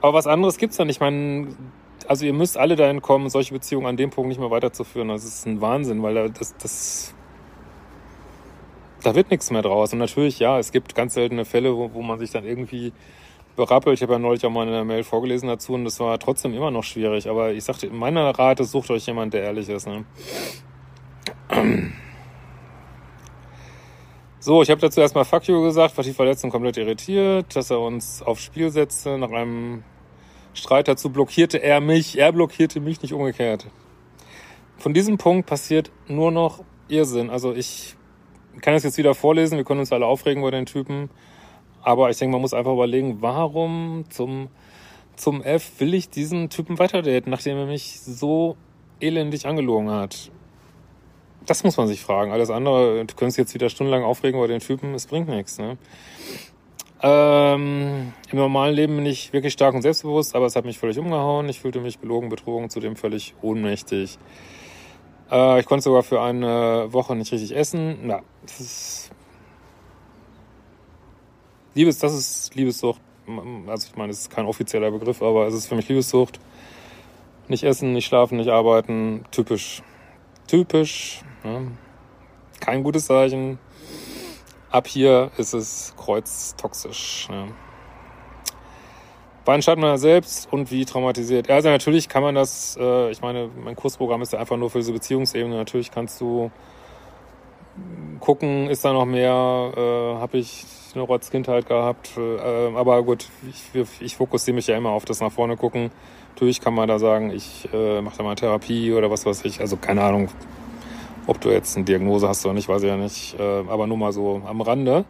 Aber 0.00 0.12
was 0.12 0.26
anderes 0.26 0.58
gibt's 0.58 0.76
da 0.76 0.84
nicht. 0.84 0.96
Ich 0.96 1.00
meine, 1.00 1.56
also 2.06 2.26
ihr 2.26 2.32
müsst 2.32 2.56
alle 2.56 2.76
dahin 2.76 3.02
kommen, 3.02 3.28
solche 3.28 3.52
Beziehungen 3.54 3.86
an 3.86 3.96
dem 3.96 4.10
Punkt 4.10 4.28
nicht 4.28 4.40
mehr 4.40 4.50
weiterzuführen. 4.50 5.08
Das 5.08 5.24
ist 5.24 5.46
ein 5.46 5.60
Wahnsinn, 5.60 6.02
weil 6.02 6.30
das, 6.30 6.56
das 6.56 7.14
da 9.02 9.14
wird 9.14 9.30
nichts 9.30 9.50
mehr 9.50 9.62
draus. 9.62 9.92
Und 9.92 9.98
natürlich, 9.98 10.38
ja, 10.38 10.58
es 10.58 10.72
gibt 10.72 10.94
ganz 10.94 11.14
seltene 11.14 11.44
Fälle, 11.44 11.76
wo, 11.76 11.92
wo 11.92 12.02
man 12.02 12.18
sich 12.18 12.30
dann 12.30 12.44
irgendwie 12.44 12.92
berappelt. 13.56 13.96
Ich 13.96 14.02
habe 14.02 14.14
ja 14.14 14.18
neulich 14.18 14.44
auch 14.44 14.50
mal 14.50 14.66
eine 14.66 14.84
Mail 14.84 15.04
vorgelesen 15.04 15.48
dazu 15.48 15.74
und 15.74 15.84
das 15.84 16.00
war 16.00 16.18
trotzdem 16.18 16.54
immer 16.54 16.70
noch 16.70 16.84
schwierig. 16.84 17.28
Aber 17.28 17.52
ich 17.52 17.64
sagte, 17.64 17.88
meiner 17.90 18.30
Rate 18.30 18.64
sucht 18.64 18.90
euch 18.90 19.06
jemand, 19.06 19.34
der 19.34 19.42
ehrlich 19.42 19.68
ist. 19.68 19.86
Ne? 19.86 20.04
So, 24.40 24.62
ich 24.62 24.70
habe 24.70 24.80
dazu 24.80 25.00
erstmal 25.00 25.24
Fuck 25.24 25.48
you 25.48 25.62
gesagt, 25.62 25.96
war 25.96 26.04
die 26.04 26.12
Verletzung 26.12 26.50
komplett 26.50 26.76
irritiert, 26.76 27.54
dass 27.56 27.70
er 27.70 27.80
uns 27.80 28.22
aufs 28.22 28.42
Spiel 28.42 28.70
setzte. 28.70 29.16
Nach 29.16 29.30
einem 29.30 29.84
Streit 30.54 30.88
dazu 30.88 31.10
blockierte 31.10 31.58
er 31.58 31.80
mich, 31.80 32.18
er 32.18 32.32
blockierte 32.32 32.80
mich, 32.80 33.02
nicht 33.02 33.12
umgekehrt. 33.12 33.66
Von 34.78 34.94
diesem 34.94 35.18
Punkt 35.18 35.46
passiert 35.46 35.90
nur 36.08 36.30
noch 36.30 36.64
Irrsinn. 36.88 37.30
Also 37.30 37.52
ich 37.52 37.96
kann 38.60 38.74
es 38.74 38.84
jetzt 38.84 38.98
wieder 38.98 39.14
vorlesen, 39.14 39.56
wir 39.56 39.64
können 39.64 39.80
uns 39.80 39.92
alle 39.92 40.06
aufregen 40.06 40.42
über 40.42 40.50
den 40.50 40.66
Typen. 40.66 41.10
Aber 41.82 42.08
ich 42.08 42.16
denke, 42.18 42.32
man 42.32 42.40
muss 42.40 42.54
einfach 42.54 42.72
überlegen, 42.72 43.20
warum 43.20 44.04
zum, 44.08 44.48
zum 45.16 45.42
F 45.42 45.80
will 45.80 45.92
ich 45.92 46.08
diesen 46.08 46.48
Typen 46.50 46.78
weiterdaten, 46.78 47.30
nachdem 47.30 47.58
er 47.58 47.66
mich 47.66 48.00
so 48.00 48.56
elendig 49.00 49.46
angelogen 49.46 49.90
hat. 49.90 50.30
Das 51.46 51.62
muss 51.62 51.76
man 51.76 51.88
sich 51.88 52.00
fragen. 52.00 52.32
Alles 52.32 52.48
andere, 52.48 53.04
du 53.04 53.14
könntest 53.14 53.36
jetzt 53.36 53.54
wieder 53.54 53.68
stundenlang 53.68 54.02
aufregen 54.02 54.38
über 54.38 54.48
den 54.48 54.60
Typen, 54.60 54.94
es 54.94 55.06
bringt 55.06 55.28
nichts. 55.28 55.58
Ne? 55.58 55.76
Ähm, 57.06 58.14
Im 58.30 58.38
normalen 58.38 58.74
Leben 58.74 58.96
bin 58.96 59.04
ich 59.04 59.34
wirklich 59.34 59.52
stark 59.52 59.74
und 59.74 59.82
selbstbewusst, 59.82 60.34
aber 60.34 60.46
es 60.46 60.56
hat 60.56 60.64
mich 60.64 60.78
völlig 60.78 60.98
umgehauen. 60.98 61.46
Ich 61.50 61.60
fühlte 61.60 61.80
mich 61.80 61.98
belogen, 61.98 62.30
betrogen, 62.30 62.70
zudem 62.70 62.96
völlig 62.96 63.34
ohnmächtig. 63.42 64.18
Äh, 65.30 65.60
ich 65.60 65.66
konnte 65.66 65.82
sogar 65.82 66.02
für 66.02 66.22
eine 66.22 66.90
Woche 66.94 67.14
nicht 67.14 67.30
richtig 67.30 67.54
essen. 67.54 68.08
Ja, 68.08 68.22
das 68.40 68.58
ist 68.58 69.10
Liebes, 71.74 71.98
das 71.98 72.14
ist 72.14 72.54
Liebessucht. 72.54 73.02
Also 73.66 73.88
ich 73.90 73.96
meine, 73.96 74.10
es 74.10 74.20
ist 74.20 74.30
kein 74.30 74.46
offizieller 74.46 74.90
Begriff, 74.90 75.20
aber 75.20 75.46
es 75.46 75.52
ist 75.52 75.66
für 75.66 75.74
mich 75.74 75.88
Liebessucht. 75.90 76.40
Nicht 77.48 77.64
essen, 77.64 77.92
nicht 77.92 78.06
schlafen, 78.06 78.38
nicht 78.38 78.48
arbeiten, 78.48 79.26
typisch. 79.30 79.82
Typisch. 80.46 81.20
Ne? 81.42 81.72
Kein 82.60 82.82
gutes 82.82 83.04
Zeichen. 83.04 83.58
Ab 84.74 84.88
hier 84.88 85.30
ist 85.36 85.52
es 85.52 85.94
kreuztoxisch. 85.96 87.28
Ne? 87.30 87.46
Wann 89.44 89.62
schreibt 89.62 89.80
man 89.80 89.96
selbst 89.98 90.52
und 90.52 90.72
wie 90.72 90.84
traumatisiert? 90.84 91.48
Also 91.48 91.68
natürlich 91.68 92.08
kann 92.08 92.24
man 92.24 92.34
das, 92.34 92.76
äh, 92.76 93.12
ich 93.12 93.22
meine, 93.22 93.48
mein 93.62 93.76
Kursprogramm 93.76 94.20
ist 94.22 94.32
ja 94.32 94.40
einfach 94.40 94.56
nur 94.56 94.70
für 94.70 94.78
diese 94.78 94.92
Beziehungsebene. 94.92 95.54
Natürlich 95.54 95.92
kannst 95.92 96.20
du 96.20 96.50
gucken, 98.18 98.68
ist 98.68 98.84
da 98.84 98.92
noch 98.92 99.04
mehr, 99.04 99.30
äh, 99.76 100.20
habe 100.20 100.38
ich 100.38 100.66
eine 100.96 101.04
Rotzkindheit 101.04 101.68
gehabt. 101.68 102.10
Äh, 102.16 102.74
aber 102.74 103.00
gut, 103.04 103.28
ich, 103.48 103.86
ich 104.00 104.16
fokussiere 104.16 104.56
mich 104.56 104.66
ja 104.66 104.76
immer 104.76 104.90
auf 104.90 105.04
das 105.04 105.20
nach 105.20 105.30
vorne 105.30 105.56
gucken. 105.56 105.92
Natürlich 106.30 106.60
kann 106.60 106.74
man 106.74 106.88
da 106.88 106.98
sagen, 106.98 107.30
ich 107.30 107.68
äh, 107.72 108.00
mache 108.00 108.16
da 108.18 108.24
mal 108.24 108.34
Therapie 108.34 108.92
oder 108.92 109.08
was 109.08 109.24
weiß 109.24 109.44
ich. 109.44 109.60
Also 109.60 109.76
keine 109.76 110.02
Ahnung, 110.02 110.30
ob 111.26 111.40
du 111.40 111.50
jetzt 111.50 111.76
eine 111.76 111.84
Diagnose 111.84 112.28
hast 112.28 112.44
oder 112.44 112.54
nicht, 112.54 112.68
weiß 112.68 112.82
ich 112.82 112.88
ja 112.88 112.96
nicht. 112.96 113.38
Äh, 113.38 113.42
aber 113.42 113.86
nur 113.86 113.96
mal 113.96 114.12
so 114.12 114.42
am 114.44 114.60
Rande. 114.60 115.04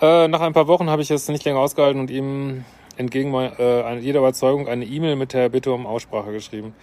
Äh, 0.00 0.28
nach 0.28 0.40
ein 0.40 0.52
paar 0.52 0.68
Wochen 0.68 0.90
habe 0.90 1.02
ich 1.02 1.10
es 1.10 1.28
nicht 1.28 1.44
länger 1.44 1.58
ausgehalten 1.58 2.00
und 2.00 2.10
ihm 2.10 2.64
entgegen 2.96 3.34
äh, 3.34 3.98
jeder 3.98 4.20
Überzeugung 4.20 4.68
eine 4.68 4.84
E-Mail 4.84 5.16
mit 5.16 5.32
der 5.32 5.48
Bitte 5.48 5.72
um 5.72 5.86
Aussprache 5.86 6.32
geschrieben. 6.32 6.74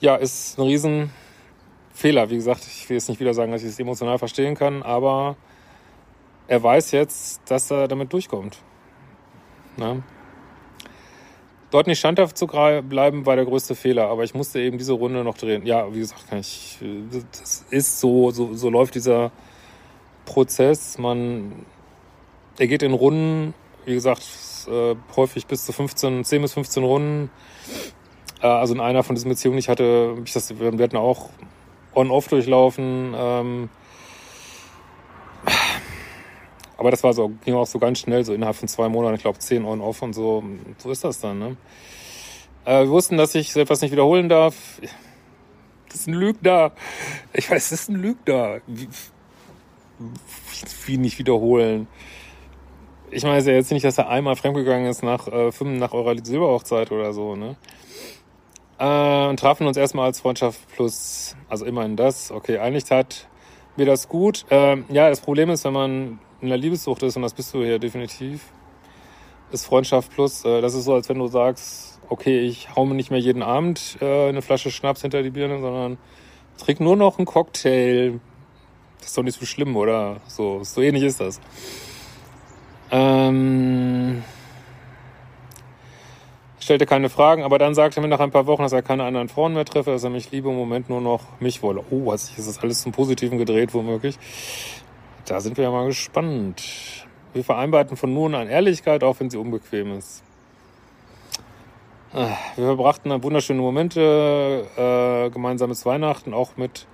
Ja, 0.00 0.16
ist 0.16 0.58
ein 0.58 0.62
Riesenfehler. 0.62 2.30
Wie 2.30 2.36
gesagt, 2.36 2.66
ich 2.66 2.88
will 2.88 2.96
jetzt 2.96 3.08
nicht 3.08 3.20
wieder 3.20 3.34
sagen, 3.34 3.52
dass 3.52 3.62
ich 3.62 3.68
es 3.68 3.78
emotional 3.78 4.18
verstehen 4.18 4.54
kann, 4.54 4.82
aber 4.82 5.36
er 6.48 6.62
weiß 6.62 6.90
jetzt, 6.90 7.40
dass 7.50 7.70
er 7.70 7.88
damit 7.88 8.12
durchkommt. 8.12 8.58
Na? 9.76 10.02
Dort 11.72 11.86
nicht 11.86 12.00
standhaft 12.00 12.36
zu 12.36 12.46
bleiben, 12.46 13.24
war 13.24 13.34
der 13.34 13.46
größte 13.46 13.74
Fehler, 13.74 14.08
aber 14.08 14.24
ich 14.24 14.34
musste 14.34 14.60
eben 14.60 14.76
diese 14.76 14.92
Runde 14.92 15.24
noch 15.24 15.38
drehen. 15.38 15.64
Ja, 15.64 15.92
wie 15.94 16.00
gesagt, 16.00 16.26
ich, 16.38 16.78
das 17.32 17.64
ist 17.70 17.98
so, 17.98 18.30
so, 18.30 18.52
so 18.52 18.68
läuft 18.68 18.94
dieser 18.94 19.32
Prozess. 20.26 20.98
Man, 20.98 21.64
er 22.58 22.66
geht 22.66 22.82
in 22.82 22.92
Runden, 22.92 23.54
wie 23.86 23.94
gesagt, 23.94 24.22
äh, 24.68 24.94
häufig 25.16 25.46
bis 25.46 25.64
zu 25.64 25.72
15, 25.72 26.26
10 26.26 26.42
bis 26.42 26.52
15 26.52 26.84
Runden. 26.84 27.30
Äh, 28.42 28.48
also 28.48 28.74
in 28.74 28.80
einer 28.80 29.02
von 29.02 29.14
diesen 29.14 29.30
Beziehungen, 29.30 29.56
ich 29.56 29.70
hatte, 29.70 30.18
ich 30.26 30.34
das, 30.34 30.60
wir 30.60 30.70
hatten 30.72 30.98
auch 30.98 31.30
on-off 31.94 32.28
durchlaufen. 32.28 33.14
Ähm, 33.16 33.70
aber 36.82 36.90
das 36.90 37.04
war 37.04 37.12
so, 37.12 37.30
ging 37.44 37.54
auch 37.54 37.68
so 37.68 37.78
ganz 37.78 38.00
schnell, 38.00 38.24
so 38.24 38.34
innerhalb 38.34 38.56
von 38.56 38.66
zwei 38.66 38.88
Monaten, 38.88 39.14
ich 39.14 39.22
glaube 39.22 39.38
zehn 39.38 39.64
on-off 39.64 40.02
und 40.02 40.14
so. 40.14 40.42
So 40.78 40.90
ist 40.90 41.04
das 41.04 41.20
dann, 41.20 41.38
ne? 41.38 41.56
Äh, 42.64 42.80
wir 42.80 42.90
wussten, 42.90 43.16
dass 43.16 43.36
ich 43.36 43.52
so 43.52 43.60
etwas 43.60 43.82
nicht 43.82 43.92
wiederholen 43.92 44.28
darf. 44.28 44.80
Das 45.86 46.00
ist 46.00 46.08
ein 46.08 46.14
Lügner. 46.14 46.72
Ich 47.34 47.48
weiß, 47.48 47.70
das 47.70 47.82
ist 47.82 47.88
ein 47.88 48.02
Lügner. 48.02 48.62
Wie, 48.66 48.88
wie 50.86 50.98
nicht 50.98 51.20
wiederholen? 51.20 51.86
Ich 53.12 53.22
meine, 53.22 53.36
es 53.36 53.44
ist 53.44 53.48
ja 53.48 53.54
jetzt 53.54 53.70
nicht, 53.70 53.84
dass 53.84 53.98
er 53.98 54.08
einmal 54.08 54.34
fremdgegangen 54.34 54.86
ist 54.86 55.04
nach, 55.04 55.28
äh, 55.28 55.52
nach 55.62 55.92
eurer 55.92 56.16
Silberhochzeit 56.20 56.90
oder 56.90 57.12
so, 57.12 57.36
ne? 57.36 57.54
Äh, 58.80 59.28
und 59.28 59.38
trafen 59.38 59.68
uns 59.68 59.76
erstmal 59.76 60.06
als 60.06 60.18
Freundschaft 60.18 60.58
plus, 60.74 61.36
also 61.48 61.64
immerhin 61.64 61.94
das. 61.94 62.32
Okay, 62.32 62.58
einigt 62.58 62.90
hat 62.90 63.28
mir 63.76 63.86
das 63.86 64.08
gut. 64.08 64.46
Äh, 64.50 64.78
ja, 64.88 65.08
das 65.08 65.20
Problem 65.20 65.48
ist, 65.48 65.64
wenn 65.64 65.74
man 65.74 66.18
in 66.42 66.48
der 66.48 66.58
Liebessucht 66.58 67.02
ist, 67.02 67.16
und 67.16 67.22
das 67.22 67.34
bist 67.34 67.54
du 67.54 67.62
hier 67.62 67.78
definitiv, 67.78 68.42
ist 69.52 69.64
Freundschaft 69.64 70.12
plus, 70.12 70.44
äh, 70.44 70.60
das 70.60 70.74
ist 70.74 70.84
so, 70.84 70.94
als 70.94 71.08
wenn 71.08 71.18
du 71.18 71.28
sagst, 71.28 72.00
okay, 72.08 72.40
ich 72.40 72.74
hau 72.74 72.84
mir 72.84 72.94
nicht 72.94 73.10
mehr 73.10 73.20
jeden 73.20 73.42
Abend 73.42 73.96
äh, 74.00 74.28
eine 74.28 74.42
Flasche 74.42 74.70
Schnaps 74.70 75.02
hinter 75.02 75.22
die 75.22 75.30
Birne, 75.30 75.60
sondern 75.60 75.98
trink 76.58 76.80
nur 76.80 76.96
noch 76.96 77.18
einen 77.18 77.26
Cocktail. 77.26 78.20
Das 78.98 79.08
ist 79.08 79.18
doch 79.18 79.22
nicht 79.22 79.38
so 79.38 79.46
schlimm, 79.46 79.76
oder? 79.76 80.20
So, 80.26 80.62
so 80.62 80.80
ähnlich 80.80 81.04
ist 81.04 81.20
das. 81.20 81.40
Ähm, 82.90 84.22
stellte 86.60 86.86
keine 86.86 87.08
Fragen, 87.08 87.42
aber 87.42 87.58
dann 87.58 87.74
sagte 87.74 88.00
er 88.00 88.02
mir 88.02 88.08
nach 88.08 88.20
ein 88.20 88.30
paar 88.30 88.46
Wochen, 88.46 88.62
dass 88.62 88.72
er 88.72 88.82
keine 88.82 89.04
anderen 89.04 89.28
Frauen 89.28 89.54
mehr 89.54 89.64
treffe, 89.64 89.90
dass 89.90 90.04
er 90.04 90.10
mich 90.10 90.30
liebe, 90.30 90.50
im 90.50 90.56
Moment 90.56 90.88
nur 90.90 91.00
noch 91.00 91.40
mich 91.40 91.62
wolle. 91.62 91.82
Oh, 91.90 92.12
hat 92.12 92.20
sich 92.20 92.36
das 92.36 92.58
alles 92.58 92.82
zum 92.82 92.92
Positiven 92.92 93.38
gedreht, 93.38 93.74
womöglich. 93.74 94.18
Da 95.26 95.40
sind 95.40 95.56
wir 95.56 95.64
ja 95.64 95.70
mal 95.70 95.86
gespannt. 95.86 97.06
Wir 97.32 97.44
vereinbarten 97.44 97.96
von 97.96 98.12
nun 98.12 98.34
an 98.34 98.48
Ehrlichkeit, 98.48 99.04
auch 99.04 99.20
wenn 99.20 99.30
sie 99.30 99.38
unbequem 99.38 99.96
ist. 99.96 100.22
Ah, 102.12 102.36
wir 102.56 102.66
verbrachten 102.66 103.22
wunderschöne 103.22 103.60
Momente, 103.60 104.66
äh, 104.76 105.30
gemeinsames 105.30 105.86
Weihnachten, 105.86 106.34
auch 106.34 106.56
mit 106.56 106.86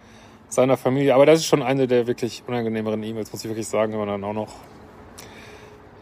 seiner 0.49 0.77
Familie. 0.77 1.15
Aber 1.15 1.27
das 1.27 1.41
ist 1.41 1.47
schon 1.47 1.63
eine 1.63 1.89
der 1.89 2.07
wirklich 2.07 2.45
unangenehmeren 2.47 3.03
E-Mails, 3.03 3.33
muss 3.33 3.45
ich 3.45 3.51
wirklich 3.51 3.67
sagen, 3.67 3.93
wenn 3.93 3.99
man 3.99 4.09
dann 4.09 4.25
auch 4.25 4.35
noch 4.35 4.55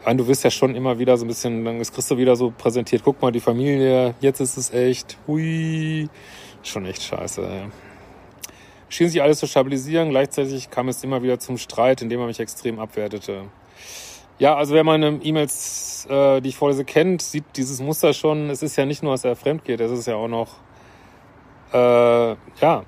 meine, 0.07 0.17
du 0.17 0.27
wirst 0.27 0.45
ja 0.45 0.49
schon 0.49 0.73
immer 0.73 0.99
wieder 0.99 1.17
so 1.17 1.25
ein 1.25 1.27
bisschen, 1.27 1.65
dann 1.65 1.81
ist 1.81 1.93
Christo 1.93 2.17
wieder 2.17 2.37
so 2.37 2.53
präsentiert, 2.57 3.01
guck 3.03 3.21
mal, 3.21 3.31
die 3.31 3.41
Familie, 3.41 4.15
jetzt 4.21 4.39
ist 4.39 4.55
es 4.55 4.71
echt, 4.71 5.17
hui, 5.27 6.07
schon 6.63 6.85
echt 6.85 7.03
scheiße. 7.03 7.41
Ja. 7.41 7.86
Schien 8.89 9.09
sich 9.09 9.21
alles 9.21 9.39
zu 9.39 9.47
stabilisieren, 9.47 10.09
gleichzeitig 10.09 10.69
kam 10.69 10.87
es 10.87 11.03
immer 11.03 11.21
wieder 11.23 11.39
zum 11.39 11.57
Streit, 11.57 12.01
in 12.01 12.09
dem 12.09 12.19
er 12.19 12.27
mich 12.27 12.39
extrem 12.39 12.79
abwertete. 12.79 13.43
Ja, 14.39 14.55
also 14.55 14.73
wer 14.73 14.83
meine 14.83 15.19
E-Mails, 15.23 16.07
äh, 16.09 16.41
die 16.41 16.49
ich 16.49 16.55
vorlese, 16.55 16.85
kennt, 16.85 17.21
sieht 17.21 17.43
dieses 17.55 17.81
Muster 17.81 18.13
schon. 18.13 18.49
Es 18.49 18.61
ist 18.61 18.75
ja 18.75 18.85
nicht 18.85 19.03
nur, 19.03 19.13
dass 19.13 19.25
er 19.25 19.35
fremd 19.35 19.65
geht, 19.65 19.81
es 19.81 19.91
ist 19.91 20.07
ja 20.07 20.15
auch 20.15 20.27
noch, 20.27 20.55
äh, 21.73 22.35
ja, 22.61 22.83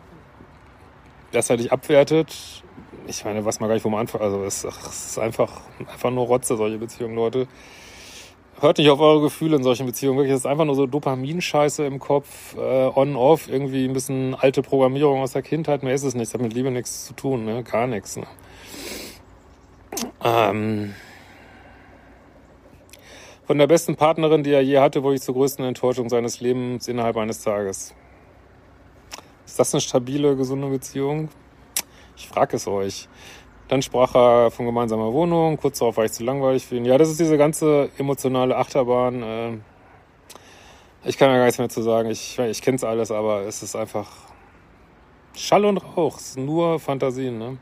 dass 1.31 1.49
er 1.49 1.57
dich 1.57 1.71
abwertet 1.71 2.63
ich 3.09 3.25
meine, 3.25 3.43
was 3.43 3.59
man 3.59 3.67
gar 3.67 3.73
nicht 3.73 3.83
vom 3.83 3.95
Anfang, 3.95 4.21
also 4.21 4.43
es, 4.43 4.63
ist 4.63 5.19
einfach, 5.19 5.61
einfach 5.79 6.11
nur 6.11 6.27
Rotze, 6.27 6.55
solche 6.55 6.77
Beziehungen, 6.77 7.15
Leute. 7.15 7.47
Hört 8.61 8.77
nicht 8.77 8.89
auf 8.89 8.99
eure 8.99 9.21
Gefühle 9.21 9.55
in 9.55 9.63
solchen 9.63 9.85
Beziehungen. 9.85 10.17
Wirklich, 10.17 10.33
es 10.33 10.41
ist 10.41 10.45
einfach 10.45 10.65
nur 10.65 10.75
so 10.75 10.85
Dopaminscheiße 10.85 11.85
im 11.85 11.97
Kopf, 11.99 12.57
äh, 12.57 12.59
on-off, 12.59 13.47
irgendwie 13.47 13.85
ein 13.85 13.93
bisschen 13.93 14.35
alte 14.35 14.61
Programmierung 14.61 15.21
aus 15.21 15.31
der 15.31 15.43
Kindheit. 15.43 15.81
Mehr 15.81 15.93
ist 15.93 16.03
es 16.03 16.13
nicht. 16.13 16.27
Das 16.27 16.33
hat 16.33 16.41
mit 16.41 16.53
Liebe 16.53 16.69
nichts 16.69 17.05
zu 17.05 17.13
tun, 17.13 17.45
ne? 17.45 17.63
Gar 17.63 17.87
nichts. 17.87 18.17
Ne? 18.17 18.27
Ähm, 20.25 20.93
von 23.47 23.57
der 23.57 23.67
besten 23.67 23.95
Partnerin, 23.95 24.43
die 24.43 24.51
er 24.51 24.61
je 24.61 24.79
hatte, 24.79 25.03
wurde 25.03 25.15
ich 25.15 25.21
zur 25.21 25.35
größten 25.35 25.63
Enttäuschung 25.63 26.09
seines 26.09 26.41
Lebens 26.41 26.89
innerhalb 26.89 27.15
eines 27.15 27.41
Tages. 27.41 27.95
Ist 29.45 29.57
das 29.57 29.73
eine 29.73 29.79
stabile, 29.79 30.35
gesunde 30.35 30.67
Beziehung? 30.67 31.29
Ich 32.17 32.27
frage 32.27 32.57
es 32.57 32.67
euch. 32.67 33.07
Dann 33.69 33.83
sprach 33.83 34.15
er 34.15 34.51
von 34.51 34.65
gemeinsamer 34.65 35.13
Wohnung. 35.13 35.57
Kurz 35.57 35.79
darauf 35.79 35.97
war 35.97 36.05
ich 36.05 36.11
zu 36.11 36.23
langweilig 36.23 36.65
für 36.65 36.75
ihn. 36.75 36.85
Ja, 36.85 36.97
das 36.97 37.09
ist 37.09 37.19
diese 37.19 37.37
ganze 37.37 37.89
emotionale 37.97 38.57
Achterbahn. 38.57 39.23
Äh, 39.23 39.57
ich 41.05 41.17
kann 41.17 41.29
ja 41.29 41.37
gar 41.37 41.45
nichts 41.45 41.59
mehr 41.59 41.69
zu 41.69 41.81
sagen. 41.81 42.09
Ich, 42.09 42.37
ich 42.39 42.61
kenne 42.61 42.75
es 42.75 42.83
alles, 42.83 43.11
aber 43.11 43.41
es 43.41 43.63
ist 43.63 43.75
einfach 43.75 44.09
Schall 45.35 45.65
und 45.65 45.77
Rauch. 45.77 46.17
Es 46.17 46.29
ist 46.31 46.37
nur 46.39 46.79
Fantasien. 46.79 47.37
Ne? 47.37 47.57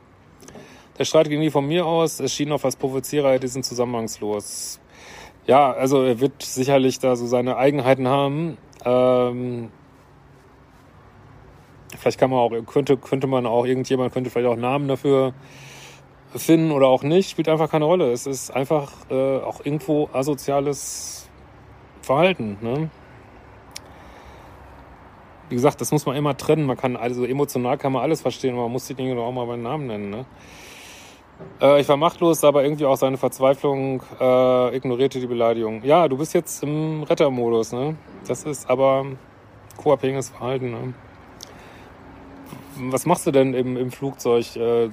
Der 0.98 1.04
Streit 1.04 1.28
ging 1.28 1.40
nie 1.40 1.50
von 1.50 1.66
mir 1.66 1.86
aus. 1.86 2.20
Es 2.20 2.32
schien 2.32 2.52
auf 2.52 2.64
als 2.64 2.76
Provozierer 2.76 3.32
er 3.32 3.38
diesen 3.38 3.62
zusammenhangslos. 3.62 4.80
Ja, 5.46 5.72
also 5.72 6.02
er 6.02 6.20
wird 6.20 6.42
sicherlich 6.42 6.98
da 6.98 7.16
so 7.16 7.26
seine 7.26 7.58
Eigenheiten 7.58 8.08
haben. 8.08 8.56
Ähm, 8.84 9.70
Vielleicht 11.96 12.20
kann 12.20 12.30
man 12.30 12.38
auch, 12.38 12.52
könnte, 12.66 12.96
könnte 12.96 13.26
man 13.26 13.46
auch, 13.46 13.64
irgendjemand 13.64 14.12
könnte 14.12 14.30
vielleicht 14.30 14.48
auch 14.48 14.56
Namen 14.56 14.88
dafür 14.88 15.32
finden 16.34 16.70
oder 16.70 16.88
auch 16.88 17.02
nicht, 17.02 17.30
spielt 17.30 17.48
einfach 17.48 17.70
keine 17.70 17.84
Rolle. 17.84 18.12
Es 18.12 18.26
ist 18.26 18.50
einfach 18.50 18.92
äh, 19.10 19.38
auch 19.38 19.64
irgendwo 19.64 20.08
asoziales 20.12 21.28
Verhalten. 22.02 22.58
Ne? 22.60 22.90
Wie 25.48 25.54
gesagt, 25.54 25.80
das 25.80 25.92
muss 25.92 26.04
man 26.06 26.16
immer 26.16 26.36
trennen. 26.36 26.66
Man 26.66 26.76
kann 26.76 26.96
also 26.96 27.24
emotional 27.24 27.78
kann 27.78 27.92
man 27.92 28.02
alles 28.02 28.20
verstehen, 28.20 28.54
aber 28.54 28.64
man 28.64 28.72
muss 28.72 28.86
die 28.86 28.94
Dinge 28.94 29.14
doch 29.14 29.24
auch 29.24 29.32
mal 29.32 29.46
beim 29.46 29.62
Namen 29.62 29.86
nennen. 29.86 30.10
Ne? 30.10 30.26
Äh, 31.60 31.80
ich 31.80 31.88
war 31.88 31.96
machtlos, 31.96 32.44
aber 32.44 32.62
irgendwie 32.62 32.84
auch 32.84 32.96
seine 32.96 33.16
Verzweiflung 33.16 34.02
äh, 34.20 34.76
ignorierte 34.76 35.20
die 35.20 35.26
Beleidigung. 35.26 35.82
Ja, 35.84 36.08
du 36.08 36.18
bist 36.18 36.34
jetzt 36.34 36.62
im 36.62 37.02
Rettermodus. 37.04 37.72
Ne? 37.72 37.96
Das 38.26 38.44
ist 38.44 38.68
aber 38.68 39.06
co-abhängiges 39.76 40.30
Verhalten. 40.30 40.70
Ne? 40.70 40.94
was 42.78 43.06
machst 43.06 43.26
du 43.26 43.30
denn 43.30 43.54
im, 43.54 43.76
im 43.76 43.90
Flugzeug? 43.90 44.56
Äh, 44.56 44.90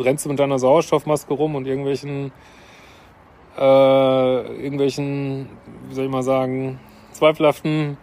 rennst 0.00 0.24
du 0.24 0.28
mit 0.28 0.38
deiner 0.38 0.58
Sauerstoffmaske 0.58 1.34
rum 1.34 1.54
und 1.54 1.66
irgendwelchen, 1.66 2.32
äh, 3.56 4.62
irgendwelchen, 4.62 5.48
wie 5.88 5.94
soll 5.94 6.04
ich 6.04 6.10
mal 6.10 6.22
sagen, 6.22 6.80
zweifelhaften 7.12 7.96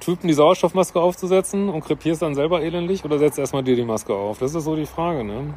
Typen 0.00 0.26
die 0.26 0.34
Sauerstoffmaske 0.34 1.00
aufzusetzen 1.00 1.68
und 1.68 1.84
krepierst 1.84 2.22
dann 2.22 2.34
selber 2.34 2.62
elendlich 2.62 3.04
oder 3.04 3.18
setzt 3.18 3.38
erstmal 3.38 3.62
dir 3.62 3.76
die 3.76 3.84
Maske 3.84 4.14
auf? 4.14 4.38
Das 4.38 4.54
ist 4.54 4.64
so 4.64 4.74
die 4.74 4.86
Frage, 4.86 5.22
ne? 5.22 5.54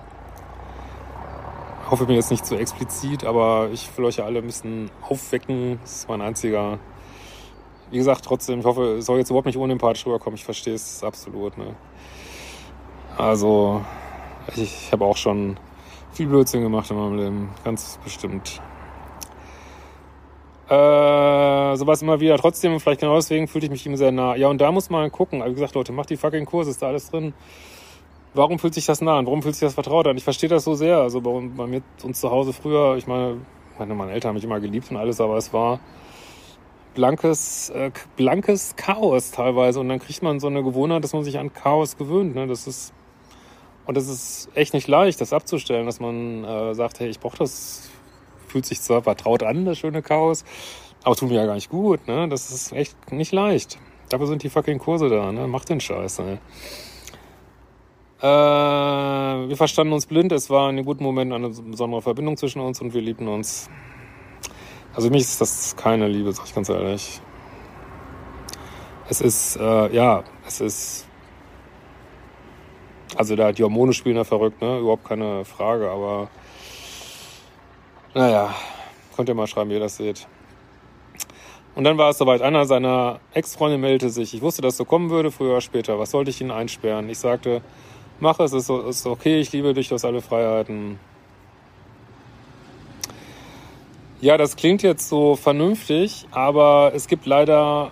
Hoffe, 1.89 2.03
ich 2.03 2.07
bin 2.07 2.15
jetzt 2.15 2.31
nicht 2.31 2.45
zu 2.45 2.55
explizit, 2.55 3.25
aber 3.25 3.69
ich 3.71 3.95
will 3.97 4.05
euch 4.05 4.17
ja 4.17 4.25
alle 4.25 4.39
ein 4.39 4.45
bisschen 4.45 4.89
aufwecken. 5.01 5.79
Das 5.81 5.97
ist 5.97 6.09
mein 6.09 6.21
einziger. 6.21 6.79
Wie 7.91 7.97
gesagt, 7.97 8.25
trotzdem, 8.25 8.59
ich 8.59 8.65
hoffe, 8.65 8.97
es 8.97 9.05
soll 9.05 9.19
jetzt 9.19 9.29
überhaupt 9.29 9.45
nicht 9.45 9.57
unempathisch 9.57 10.05
rüberkommen. 10.05 10.35
Ich 10.35 10.45
verstehe 10.45 10.73
es 10.73 11.03
absolut, 11.03 11.57
ne? 11.57 11.75
Also, 13.17 13.81
ich, 14.55 14.63
ich 14.63 14.91
habe 14.91 15.05
auch 15.05 15.17
schon 15.17 15.57
viel 16.15 16.27
Blödsinn 16.27 16.61
gemacht 16.61 16.89
in 16.89 16.97
meinem 16.97 17.17
Leben, 17.17 17.49
ganz 17.63 17.99
bestimmt. 18.03 18.61
Äh, 20.67 21.75
sowas 21.75 22.01
immer 22.01 22.19
wieder. 22.19 22.37
Trotzdem, 22.37 22.79
vielleicht 22.79 23.01
genau 23.01 23.15
deswegen 23.15 23.47
fühlte 23.47 23.65
ich 23.65 23.71
mich 23.71 23.85
ihm 23.85 23.95
sehr 23.97 24.11
nah. 24.11 24.35
Ja, 24.35 24.47
und 24.47 24.59
da 24.59 24.71
muss 24.71 24.89
man 24.89 25.11
gucken. 25.11 25.43
Wie 25.45 25.53
gesagt, 25.53 25.75
Leute, 25.75 25.91
macht 25.91 26.09
die 26.09 26.17
fucking 26.17 26.45
Kurse, 26.45 26.71
ist 26.71 26.81
da 26.81 26.87
alles 26.87 27.11
drin. 27.11 27.33
Warum 28.33 28.57
fühlt 28.57 28.73
sich 28.73 28.85
das 28.85 29.01
nah 29.01 29.19
an? 29.19 29.27
Warum 29.27 29.43
fühlt 29.43 29.55
sich 29.55 29.65
das 29.65 29.75
vertraut 29.75 30.07
an? 30.07 30.17
Ich 30.17 30.23
verstehe 30.23 30.49
das 30.49 30.63
so 30.63 30.73
sehr. 30.73 30.97
Also 30.97 31.21
bei, 31.21 31.31
bei 31.55 31.67
mir, 31.67 31.81
uns 32.03 32.19
zu 32.19 32.31
Hause 32.31 32.51
früher, 32.51 32.97
ich 32.97 33.05
meine, 33.05 33.37
meine, 33.77 33.93
meine 33.93 34.11
Eltern 34.11 34.29
haben 34.29 34.35
mich 34.35 34.43
immer 34.43 34.59
geliebt 34.59 34.89
und 34.89 34.97
alles, 34.97 35.21
aber 35.21 35.37
es 35.37 35.53
war 35.53 35.79
blankes, 36.95 37.69
äh, 37.69 37.91
blankes 38.15 38.75
Chaos 38.75 39.31
teilweise. 39.31 39.79
Und 39.79 39.89
dann 39.89 39.99
kriegt 39.99 40.23
man 40.23 40.39
so 40.39 40.47
eine 40.47 40.63
Gewohnheit, 40.63 41.03
dass 41.03 41.13
man 41.13 41.23
sich 41.23 41.37
an 41.37 41.53
Chaos 41.53 41.95
gewöhnt. 41.95 42.33
Ne? 42.33 42.47
Das 42.47 42.65
ist 42.65 42.91
und 43.85 43.97
es 43.97 44.07
ist 44.07 44.49
echt 44.55 44.73
nicht 44.73 44.87
leicht, 44.87 45.21
das 45.21 45.33
abzustellen, 45.33 45.85
dass 45.85 45.99
man 45.99 46.43
äh, 46.43 46.73
sagt, 46.75 46.99
hey, 46.99 47.09
ich 47.09 47.19
brauche 47.19 47.37
das 47.37 47.89
fühlt 48.47 48.65
sich 48.65 48.81
zwar 48.81 49.01
vertraut 49.01 49.43
an, 49.43 49.65
das 49.65 49.79
schöne 49.79 50.01
Chaos, 50.01 50.45
aber 51.03 51.15
tut 51.15 51.29
mir 51.29 51.35
ja 51.35 51.45
gar 51.45 51.55
nicht 51.55 51.69
gut, 51.69 52.07
ne? 52.07 52.29
Das 52.29 52.51
ist 52.51 52.71
echt 52.71 53.11
nicht 53.11 53.33
leicht. 53.33 53.77
Dafür 54.09 54.27
sind 54.27 54.43
die 54.43 54.49
fucking 54.49 54.79
Kurse 54.79 55.09
da, 55.09 55.31
ne? 55.31 55.47
Mach 55.47 55.65
den 55.65 55.81
Scheiß, 55.81 56.19
ey. 56.19 56.37
Äh, 58.21 58.27
wir 59.49 59.57
verstanden 59.57 59.93
uns 59.93 60.05
blind, 60.05 60.31
es 60.31 60.49
war 60.49 60.69
in 60.69 60.77
einem 60.77 60.85
guten 60.85 61.03
Moment 61.03 61.33
eine 61.33 61.49
besondere 61.49 62.01
Verbindung 62.01 62.37
zwischen 62.37 62.61
uns 62.61 62.79
und 62.81 62.93
wir 62.93 63.01
liebten 63.01 63.27
uns. 63.27 63.69
Also 64.95 65.09
für 65.09 65.13
mich 65.13 65.23
ist 65.23 65.41
das 65.41 65.75
keine 65.75 66.07
Liebe, 66.07 66.31
sag 66.31 66.45
ich 66.45 66.55
ganz 66.55 66.69
ehrlich. 66.69 67.21
Es 69.09 69.19
ist, 69.21 69.57
äh, 69.57 69.93
ja, 69.93 70.23
es 70.47 70.61
ist. 70.61 71.07
Also 73.15 73.35
da 73.35 73.51
die 73.51 73.63
Hormone 73.63 73.93
spielen 73.93 74.15
da 74.15 74.23
verrückt, 74.23 74.61
ne? 74.61 74.79
Überhaupt 74.79 75.07
keine 75.07 75.45
Frage, 75.45 75.89
aber 75.89 76.27
naja, 78.13 78.53
könnt 79.15 79.29
ihr 79.29 79.35
mal 79.35 79.47
schreiben, 79.47 79.69
wie 79.69 79.75
ihr 79.75 79.79
das 79.79 79.97
seht. 79.97 80.27
Und 81.75 81.83
dann 81.83 81.97
war 81.97 82.09
es 82.09 82.17
soweit. 82.17 82.41
Einer 82.41 82.65
seiner 82.65 83.19
Ex-Freunde 83.33 83.77
meldete 83.77 84.09
sich. 84.09 84.33
Ich 84.33 84.41
wusste, 84.41 84.61
dass 84.61 84.77
so 84.77 84.85
kommen 84.85 85.09
würde, 85.09 85.31
früher 85.31 85.51
oder 85.51 85.61
später. 85.61 85.99
Was 85.99 86.11
sollte 86.11 86.29
ich 86.29 86.39
ihn 86.39 86.51
einsperren? 86.51 87.09
Ich 87.09 87.19
sagte, 87.19 87.61
mach 88.19 88.39
es, 88.39 88.53
es 88.53 88.69
ist 88.69 89.05
okay, 89.05 89.39
ich 89.39 89.51
liebe 89.51 89.73
dich 89.73 89.93
aus 89.93 90.05
alle 90.05 90.21
Freiheiten. 90.21 90.99
Ja, 94.21 94.37
das 94.37 94.55
klingt 94.55 94.81
jetzt 94.81 95.09
so 95.09 95.35
vernünftig, 95.35 96.25
aber 96.31 96.93
es 96.95 97.07
gibt 97.07 97.25
leider, 97.25 97.91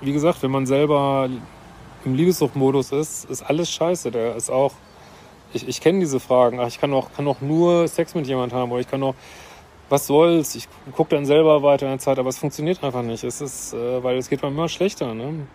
wie 0.00 0.12
gesagt, 0.12 0.42
wenn 0.42 0.50
man 0.50 0.66
selber 0.66 1.28
im 2.04 2.14
Liebessuchtmodus 2.14 2.92
ist, 2.92 3.24
ist 3.30 3.42
alles 3.42 3.70
scheiße. 3.70 4.10
Der 4.10 4.36
ist 4.36 4.50
auch, 4.50 4.72
ich, 5.52 5.66
ich 5.68 5.80
kenne 5.80 6.00
diese 6.00 6.20
Fragen. 6.20 6.60
Ach, 6.60 6.68
ich 6.68 6.80
kann 6.80 6.92
auch, 6.92 7.12
kann 7.12 7.26
auch 7.26 7.40
nur 7.40 7.88
Sex 7.88 8.14
mit 8.14 8.26
jemand 8.26 8.52
haben 8.52 8.70
oder 8.70 8.80
ich 8.80 8.90
kann 8.90 9.02
auch, 9.02 9.14
was 9.88 10.06
soll's? 10.06 10.54
Ich 10.54 10.68
gucke 10.94 11.14
dann 11.14 11.24
selber 11.24 11.62
weiter 11.62 11.86
in 11.86 11.92
der 11.92 11.98
Zeit, 11.98 12.18
aber 12.18 12.28
es 12.28 12.38
funktioniert 12.38 12.84
einfach 12.84 13.02
nicht. 13.02 13.24
Es 13.24 13.40
ist, 13.40 13.72
äh, 13.72 14.02
weil 14.02 14.18
es 14.18 14.28
geht 14.28 14.42
mir 14.42 14.48
immer 14.48 14.68
schlechter. 14.68 15.14
Ne? 15.14 15.46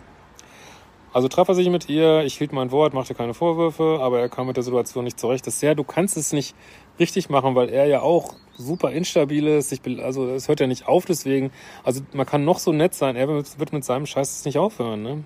Also 1.12 1.28
traf 1.28 1.46
er 1.46 1.54
sich 1.54 1.68
mit 1.70 1.88
ihr, 1.88 2.24
ich 2.24 2.38
hielt 2.38 2.52
mein 2.52 2.72
Wort, 2.72 2.92
machte 2.92 3.14
keine 3.14 3.34
Vorwürfe, 3.34 4.00
aber 4.02 4.18
er 4.18 4.28
kam 4.28 4.48
mit 4.48 4.56
der 4.56 4.64
Situation 4.64 5.04
nicht 5.04 5.20
zurecht. 5.20 5.46
Das 5.46 5.54
ist 5.54 5.62
ja, 5.62 5.76
du 5.76 5.84
kannst 5.84 6.16
es 6.16 6.32
nicht 6.32 6.56
richtig 6.98 7.30
machen, 7.30 7.54
weil 7.54 7.68
er 7.68 7.86
ja 7.86 8.02
auch 8.02 8.34
super 8.56 8.90
instabil 8.90 9.46
ist. 9.46 9.70
Ich, 9.70 9.80
also 10.02 10.28
es 10.30 10.48
hört 10.48 10.58
ja 10.58 10.66
nicht 10.66 10.88
auf 10.88 11.04
deswegen. 11.04 11.52
Also 11.84 12.00
man 12.12 12.26
kann 12.26 12.44
noch 12.44 12.58
so 12.58 12.72
nett 12.72 12.94
sein, 12.94 13.14
er 13.14 13.28
wird 13.28 13.72
mit 13.72 13.84
seinem 13.84 14.06
Scheiß 14.06 14.44
nicht 14.44 14.58
aufhören. 14.58 15.02
Ne? 15.02 15.24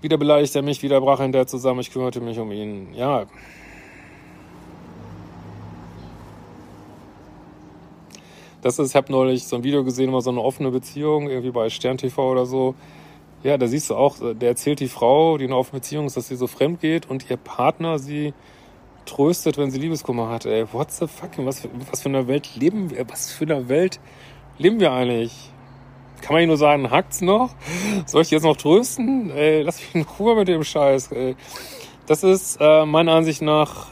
Wieder 0.00 0.16
beleidigt 0.16 0.54
er 0.54 0.62
mich, 0.62 0.82
wieder 0.82 1.00
brach 1.00 1.18
er 1.18 1.24
hinterher 1.24 1.46
zusammen, 1.46 1.80
ich 1.80 1.90
kümmerte 1.92 2.20
mich 2.20 2.38
um 2.38 2.52
ihn. 2.52 2.94
Ja. 2.94 3.26
Das 8.62 8.78
ist, 8.78 8.90
ich 8.90 8.96
habe 8.96 9.10
neulich 9.12 9.44
so 9.44 9.56
ein 9.56 9.64
Video 9.64 9.84
gesehen 9.84 10.08
über 10.08 10.20
so 10.20 10.30
eine 10.30 10.40
offene 10.40 10.70
Beziehung, 10.70 11.28
irgendwie 11.28 11.50
bei 11.50 11.68
Stern 11.70 11.98
TV 11.98 12.30
oder 12.30 12.46
so 12.46 12.74
ja, 13.42 13.56
da 13.56 13.68
siehst 13.68 13.90
du 13.90 13.94
auch, 13.94 14.16
der 14.18 14.48
erzählt 14.48 14.80
die 14.80 14.88
Frau, 14.88 15.38
die 15.38 15.44
in 15.44 15.50
einer 15.50 15.58
offenen 15.58 15.80
Beziehung 15.80 16.06
ist, 16.06 16.16
dass 16.16 16.28
sie 16.28 16.36
so 16.36 16.46
fremd 16.46 16.80
geht 16.80 17.08
und 17.08 17.30
ihr 17.30 17.36
Partner 17.36 17.98
sie 17.98 18.34
tröstet, 19.06 19.58
wenn 19.58 19.70
sie 19.70 19.78
Liebeskummer 19.78 20.28
hat. 20.28 20.44
Ey, 20.44 20.66
what 20.72 20.90
the 20.90 21.06
fuck? 21.06 21.30
Was 21.38 21.68
was 21.90 22.02
für 22.02 22.08
eine 22.08 22.26
Welt 22.26 22.56
leben 22.56 22.90
wir? 22.90 23.08
Was 23.08 23.32
für 23.32 23.44
eine 23.44 23.68
Welt 23.68 24.00
leben 24.58 24.80
wir 24.80 24.92
eigentlich? 24.92 25.52
Kann 26.20 26.34
man 26.34 26.46
nur 26.46 26.56
sagen, 26.56 26.90
hackt's 26.90 27.20
noch? 27.20 27.50
Soll 28.06 28.22
ich 28.22 28.30
jetzt 28.30 28.42
noch 28.42 28.56
trösten? 28.56 29.30
Ey, 29.30 29.62
lass 29.62 29.80
mich 29.80 29.94
in 29.94 30.06
Ruhe 30.18 30.34
mit 30.34 30.48
dem 30.48 30.64
Scheiß. 30.64 31.12
Ey. 31.12 31.36
Das 32.06 32.22
ist 32.22 32.58
äh, 32.60 32.84
meiner 32.86 33.12
Ansicht 33.12 33.42
nach, 33.42 33.86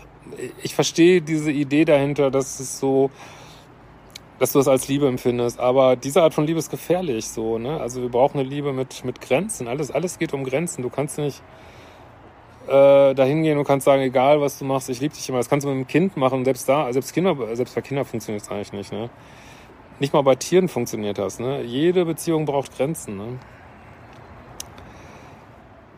ich 0.62 0.74
verstehe 0.74 1.22
diese 1.22 1.50
Idee 1.50 1.84
dahinter, 1.84 2.30
dass 2.30 2.60
es 2.60 2.78
so 2.78 3.10
dass 4.38 4.52
du 4.52 4.58
es 4.58 4.68
als 4.68 4.88
Liebe 4.88 5.08
empfindest. 5.08 5.58
Aber 5.60 5.96
diese 5.96 6.22
Art 6.22 6.34
von 6.34 6.46
Liebe 6.46 6.58
ist 6.58 6.70
gefährlich, 6.70 7.28
so, 7.28 7.58
ne? 7.58 7.80
Also 7.80 8.02
wir 8.02 8.08
brauchen 8.08 8.38
eine 8.38 8.48
Liebe 8.48 8.72
mit, 8.72 9.04
mit 9.04 9.20
Grenzen. 9.20 9.68
Alles, 9.68 9.90
alles 9.90 10.18
geht 10.18 10.34
um 10.34 10.44
Grenzen. 10.44 10.82
Du 10.82 10.90
kannst 10.90 11.18
nicht 11.18 11.42
äh, 12.66 13.14
dahin 13.14 13.42
gehen 13.42 13.58
und 13.58 13.64
kannst 13.64 13.86
sagen, 13.86 14.02
egal 14.02 14.40
was 14.40 14.58
du 14.58 14.64
machst, 14.64 14.90
ich 14.90 15.00
liebe 15.00 15.14
dich 15.14 15.28
immer. 15.28 15.38
Das 15.38 15.48
kannst 15.48 15.64
du 15.64 15.68
mit 15.68 15.76
einem 15.76 15.86
Kind 15.86 16.16
machen. 16.16 16.44
Selbst 16.44 16.68
da, 16.68 16.92
selbst 16.92 17.14
Kinder, 17.14 17.36
selbst 17.54 17.74
bei 17.74 17.80
Kindern 17.80 18.04
funktioniert 18.04 18.42
es 18.42 18.50
eigentlich 18.50 18.72
nicht, 18.72 18.92
ne? 18.92 19.10
Nicht 19.98 20.12
mal 20.12 20.22
bei 20.22 20.34
Tieren 20.34 20.68
funktioniert 20.68 21.18
das, 21.18 21.38
ne? 21.38 21.62
Jede 21.62 22.04
Beziehung 22.04 22.44
braucht 22.44 22.76
Grenzen, 22.76 23.16
ne? 23.16 23.38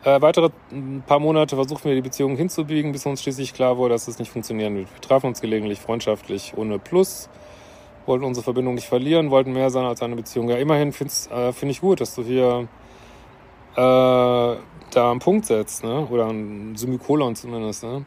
Äh, 0.05 0.21
weitere 0.21 0.49
ein 0.71 1.03
paar 1.05 1.19
Monate 1.19 1.55
versuchten 1.55 1.89
wir 1.89 1.95
die 1.95 2.01
Beziehung 2.01 2.37
hinzubiegen, 2.37 2.93
bis 2.93 3.05
uns 3.05 3.21
schließlich 3.21 3.53
klar 3.53 3.77
wurde, 3.77 3.95
dass 3.95 4.07
es 4.07 4.17
nicht 4.17 4.31
funktionieren 4.31 4.75
wird. 4.75 4.93
Wir 4.93 5.01
trafen 5.01 5.27
uns 5.27 5.41
gelegentlich 5.41 5.79
freundschaftlich 5.79 6.53
ohne 6.55 6.79
Plus 6.79 7.29
wollten 8.09 8.25
unsere 8.25 8.43
Verbindung 8.43 8.73
nicht 8.73 8.87
verlieren, 8.87 9.31
wollten 9.31 9.53
mehr 9.53 9.69
sein 9.69 9.85
als 9.85 10.01
eine 10.01 10.17
Beziehung. 10.17 10.49
Ja, 10.49 10.57
immerhin 10.57 10.91
finde 10.91 11.13
äh, 11.31 11.53
find 11.53 11.71
ich 11.71 11.79
gut, 11.79 12.01
dass 12.01 12.15
du 12.15 12.23
hier 12.23 12.67
äh, 13.75 13.77
da 13.77 15.11
einen 15.11 15.19
Punkt 15.19 15.45
setzt, 15.45 15.83
ne? 15.83 16.07
oder 16.09 16.27
ein 16.27 16.75
Semikolon 16.75 17.35
zumindest. 17.35 17.83
Ne? 17.83 18.05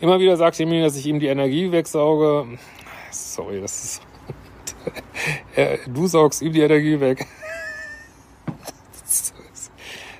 Immer 0.00 0.20
wieder 0.20 0.36
sagt 0.36 0.60
mir, 0.60 0.82
dass 0.82 0.96
ich 0.96 1.06
ihm 1.06 1.18
die 1.18 1.26
Energie 1.26 1.72
wegsauge. 1.72 2.58
Sorry, 3.10 3.60
das 3.60 3.84
ist... 3.84 4.02
du 5.86 6.06
saugst 6.06 6.42
ihm 6.42 6.52
die 6.52 6.60
Energie 6.60 7.00
weg. 7.00 7.26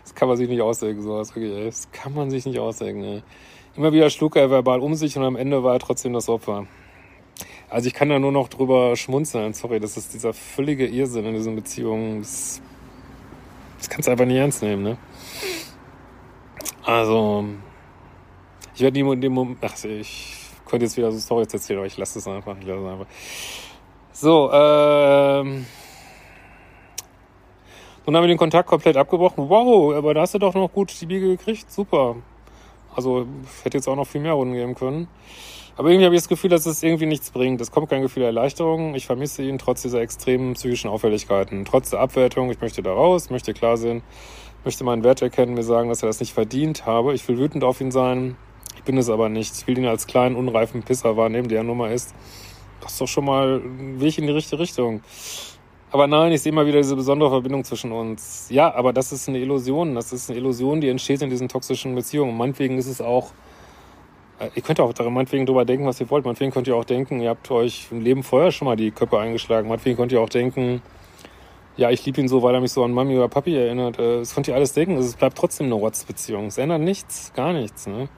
das 0.03 0.15
kann 0.15 0.29
man 0.29 0.37
sich 0.37 0.49
nicht 0.49 0.63
ausdenken, 0.63 1.03
sowas 1.03 1.35
wirklich. 1.35 1.65
Das 1.65 1.91
kann 1.93 2.15
man 2.15 2.31
sich 2.31 2.47
nicht 2.47 2.59
ausdenken. 2.59 3.03
Ey. 3.05 3.23
Immer 3.77 3.93
wieder 3.93 4.11
schlug 4.11 4.37
er 4.37 4.51
verbal 4.51 4.81
um 4.81 4.95
sich 4.95 5.17
und 5.17 5.25
am 5.25 5.37
Ende 5.37 5.63
war 5.63 5.75
er 5.75 5.79
trotzdem 5.79 6.13
das 6.13 6.29
Opfer. 6.29 6.67
Also 7.71 7.87
ich 7.87 7.95
kann 7.95 8.09
da 8.09 8.19
nur 8.19 8.33
noch 8.33 8.49
drüber 8.49 8.97
schmunzeln. 8.97 9.53
Sorry, 9.53 9.79
das 9.79 9.97
ist 9.97 10.15
dieser 10.15 10.33
völlige 10.33 10.87
Irrsinn 10.87 11.27
in 11.27 11.35
diesen 11.35 11.55
Beziehungen. 11.55 12.21
Das, 12.21 12.63
das 13.79 13.91
kannst 13.91 14.09
du 14.09 14.13
einfach 14.13 14.25
nicht 14.25 14.39
ernst 14.39 14.63
nehmen, 14.63 14.83
ne? 14.83 14.99
Also, 16.83 17.45
ich 18.75 18.81
werde 18.81 18.99
in 18.99 19.21
dem 19.21 19.33
Moment, 19.33 19.59
ach, 19.61 19.85
ich 19.85 20.35
könnte 20.65 20.87
jetzt 20.87 20.97
wieder 20.97 21.13
so 21.13 21.19
Storys 21.19 21.53
erzählen, 21.53 21.81
aber 21.81 21.87
ich 21.87 21.99
lasse 21.99 22.19
es 22.19 22.27
einfach, 22.27 22.57
ich 22.59 22.67
lasse 22.67 22.81
es 22.81 22.87
einfach. 22.87 23.07
So, 24.21 24.51
ähm, 24.53 25.65
nun 28.05 28.17
haben 28.17 28.25
wir 28.25 28.27
den 28.27 28.37
Kontakt 28.37 28.69
komplett 28.69 28.97
abgebrochen. 28.97 29.49
Wow, 29.49 29.95
aber 29.95 30.13
da 30.13 30.23
hast 30.23 30.35
du 30.35 30.41
doch 30.41 30.55
noch 30.55 30.73
gut 30.73 30.93
die 31.01 31.07
Biege 31.07 31.29
gekriegt. 31.29 31.71
Super. 31.71 32.17
Also, 32.97 33.27
hätte 33.63 33.79
jetzt 33.79 33.87
auch 33.87 33.95
noch 33.95 34.09
viel 34.09 34.21
mehr 34.21 34.33
Runden 34.33 34.55
geben 34.55 34.75
können. 34.75 35.07
Aber 35.77 35.91
irgendwie 35.91 36.07
habe 36.07 36.17
ich 36.17 36.23
das 36.23 36.29
Gefühl, 36.29 36.51
dass 36.51 36.67
es 36.67 36.83
irgendwie 36.83 37.07
nichts 37.07 37.31
bringt. 37.31 37.61
Es 37.61 37.71
kommt 37.71 37.91
kein 37.91 38.03
Gefühl 38.03 38.23
der 38.23 38.31
Erleichterung. 38.31 38.97
Ich 38.97 39.07
vermisse 39.07 39.45
ihn 39.45 39.57
trotz 39.57 39.83
dieser 39.83 40.01
extremen 40.01 40.55
psychischen 40.55 40.91
Auffälligkeiten. 40.91 41.65
Trotz 41.65 41.91
der 41.91 42.01
Abwertung. 42.01 42.51
Ich 42.51 42.61
möchte 42.61 42.83
da 42.83 42.93
raus, 42.93 43.31
möchte 43.31 43.55
klar 43.55 43.77
sehen, 43.77 44.03
möchte 44.65 44.83
meinen 44.83 45.05
Wert 45.05 45.23
erkennen, 45.23 45.55
mir 45.55 45.63
sagen, 45.63 45.91
dass 45.91 46.03
er 46.03 46.09
das 46.09 46.19
nicht 46.19 46.33
verdient 46.33 46.87
habe. 46.87 47.15
Ich 47.15 47.29
will 47.29 47.39
wütend 47.39 47.63
auf 47.63 47.81
ihn 47.81 47.93
sein. 47.93 48.37
Ich 48.75 48.83
bin 48.83 48.99
es 48.99 49.11
aber 49.11 49.29
nicht. 49.29 49.55
Ich 49.57 49.69
will 49.69 49.79
ihn 49.79 49.87
als 49.87 50.09
kleinen, 50.09 50.35
unreifen 50.35 50.83
Pisser 50.83 51.17
wahrnehmen, 51.17 51.49
der 51.49 51.59
er 51.59 51.65
nun 51.65 51.77
mal 51.77 51.93
ist. 51.93 52.17
Das 52.81 52.93
ist 52.93 53.01
doch 53.01 53.09
schon 53.09 53.25
mal 53.25 53.61
ein 53.61 54.01
Weg 54.01 54.19
in 54.19 54.27
die 54.27 54.33
richtige 54.33 54.61
Richtung. 54.61 55.03
Aber 55.91 56.07
nein, 56.07 56.33
ich 56.33 56.43
sehe 56.43 56.53
immer 56.53 56.67
wieder 56.67 56.79
diese 56.79 56.97
besondere 56.97 57.31
Verbindung 57.31 57.65
zwischen 57.65 57.93
uns. 57.93 58.49
Ja, 58.51 58.75
aber 58.75 58.93
das 58.93 59.11
ist 59.13 59.29
eine 59.29 59.39
Illusion. 59.39 59.95
Das 59.95 60.13
ist 60.13 60.29
eine 60.29 60.39
Illusion, 60.39 60.81
die 60.81 60.89
entsteht 60.89 61.23
in 61.23 61.31
diesen 61.31 61.49
toxischen 61.49 61.95
Beziehungen. 61.95 62.33
Und 62.33 62.37
meinetwegen 62.37 62.77
ist 62.77 62.87
es 62.87 63.01
auch 63.01 63.33
äh, 64.39 64.51
ihr 64.55 64.63
könnt 64.63 64.81
auch 64.81 64.93
meinetwegen 65.11 65.47
drüber 65.47 65.65
denken, 65.65 65.87
was 65.87 66.01
ihr 66.01 66.11
wollt. 66.11 66.25
Meinetwegen 66.25 66.53
könnt 66.53 66.69
ihr 66.69 66.77
auch 66.77 66.85
denken, 66.85 67.21
ihr 67.21 67.31
habt 67.31 67.51
euch 67.51 67.89
im 67.91 68.01
Leben 68.01 68.23
vorher 68.23 68.53
schon 68.53 68.67
mal 68.67 68.77
die 68.77 68.91
Köpfe 68.91 69.19
eingeschlagen. 69.19 69.69
Meinetwegen 69.69 69.97
könnt 69.97 70.13
ihr 70.13 70.21
auch 70.21 70.29
denken, 70.29 70.83
ja, 71.77 71.91
ich 71.91 72.05
liebe 72.05 72.21
ihn 72.21 72.29
so, 72.29 72.43
weil 72.43 72.55
er 72.55 72.61
mich 72.61 72.73
so 72.73 72.85
an 72.85 72.93
Mami 72.93 73.17
oder 73.17 73.29
Papi 73.29 73.57
erinnert. 73.57 73.99
Äh, 73.99 74.21
das 74.21 74.35
könnt 74.35 74.49
ihr 74.49 74.55
alles 74.55 74.73
denken. 74.73 74.97
Es 74.97 75.17
bleibt 75.17 75.39
trotzdem 75.39 75.67
eine 75.67 75.75
Rotzbeziehung. 75.75 76.47
Es 76.47 76.59
ändert 76.59 76.81
nichts, 76.81 77.33
gar 77.35 77.53
nichts. 77.53 77.87
Ne? 77.87 78.09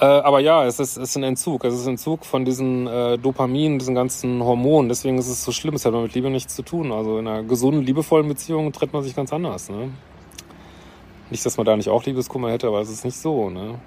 Äh, 0.00 0.04
aber 0.04 0.40
ja, 0.40 0.64
es 0.64 0.80
ist, 0.80 0.96
es 0.96 1.10
ist 1.10 1.16
ein 1.16 1.22
Entzug. 1.22 1.64
Es 1.64 1.74
ist 1.74 1.86
ein 1.86 1.90
Entzug 1.90 2.24
von 2.24 2.44
diesen 2.44 2.86
äh, 2.86 3.18
Dopamin, 3.18 3.78
diesen 3.78 3.94
ganzen 3.94 4.42
Hormonen. 4.42 4.88
Deswegen 4.88 5.18
ist 5.18 5.28
es 5.28 5.44
so 5.44 5.52
schlimm. 5.52 5.74
Es 5.74 5.84
hat 5.84 5.92
mit 5.92 6.14
Liebe 6.14 6.30
nichts 6.30 6.56
zu 6.56 6.62
tun. 6.62 6.90
Also 6.90 7.18
in 7.18 7.28
einer 7.28 7.42
gesunden, 7.42 7.82
liebevollen 7.82 8.26
Beziehung 8.26 8.72
tritt 8.72 8.92
man 8.92 9.02
sich 9.02 9.14
ganz 9.14 9.32
anders. 9.32 9.68
Ne? 9.68 9.90
Nicht, 11.30 11.44
dass 11.44 11.56
man 11.56 11.66
da 11.66 11.76
nicht 11.76 11.90
auch 11.90 12.04
Liebeskummer 12.04 12.50
hätte, 12.50 12.66
aber 12.68 12.80
es 12.80 12.90
ist 12.90 13.04
nicht 13.04 13.16
so. 13.16 13.50
Ne? 13.50 13.78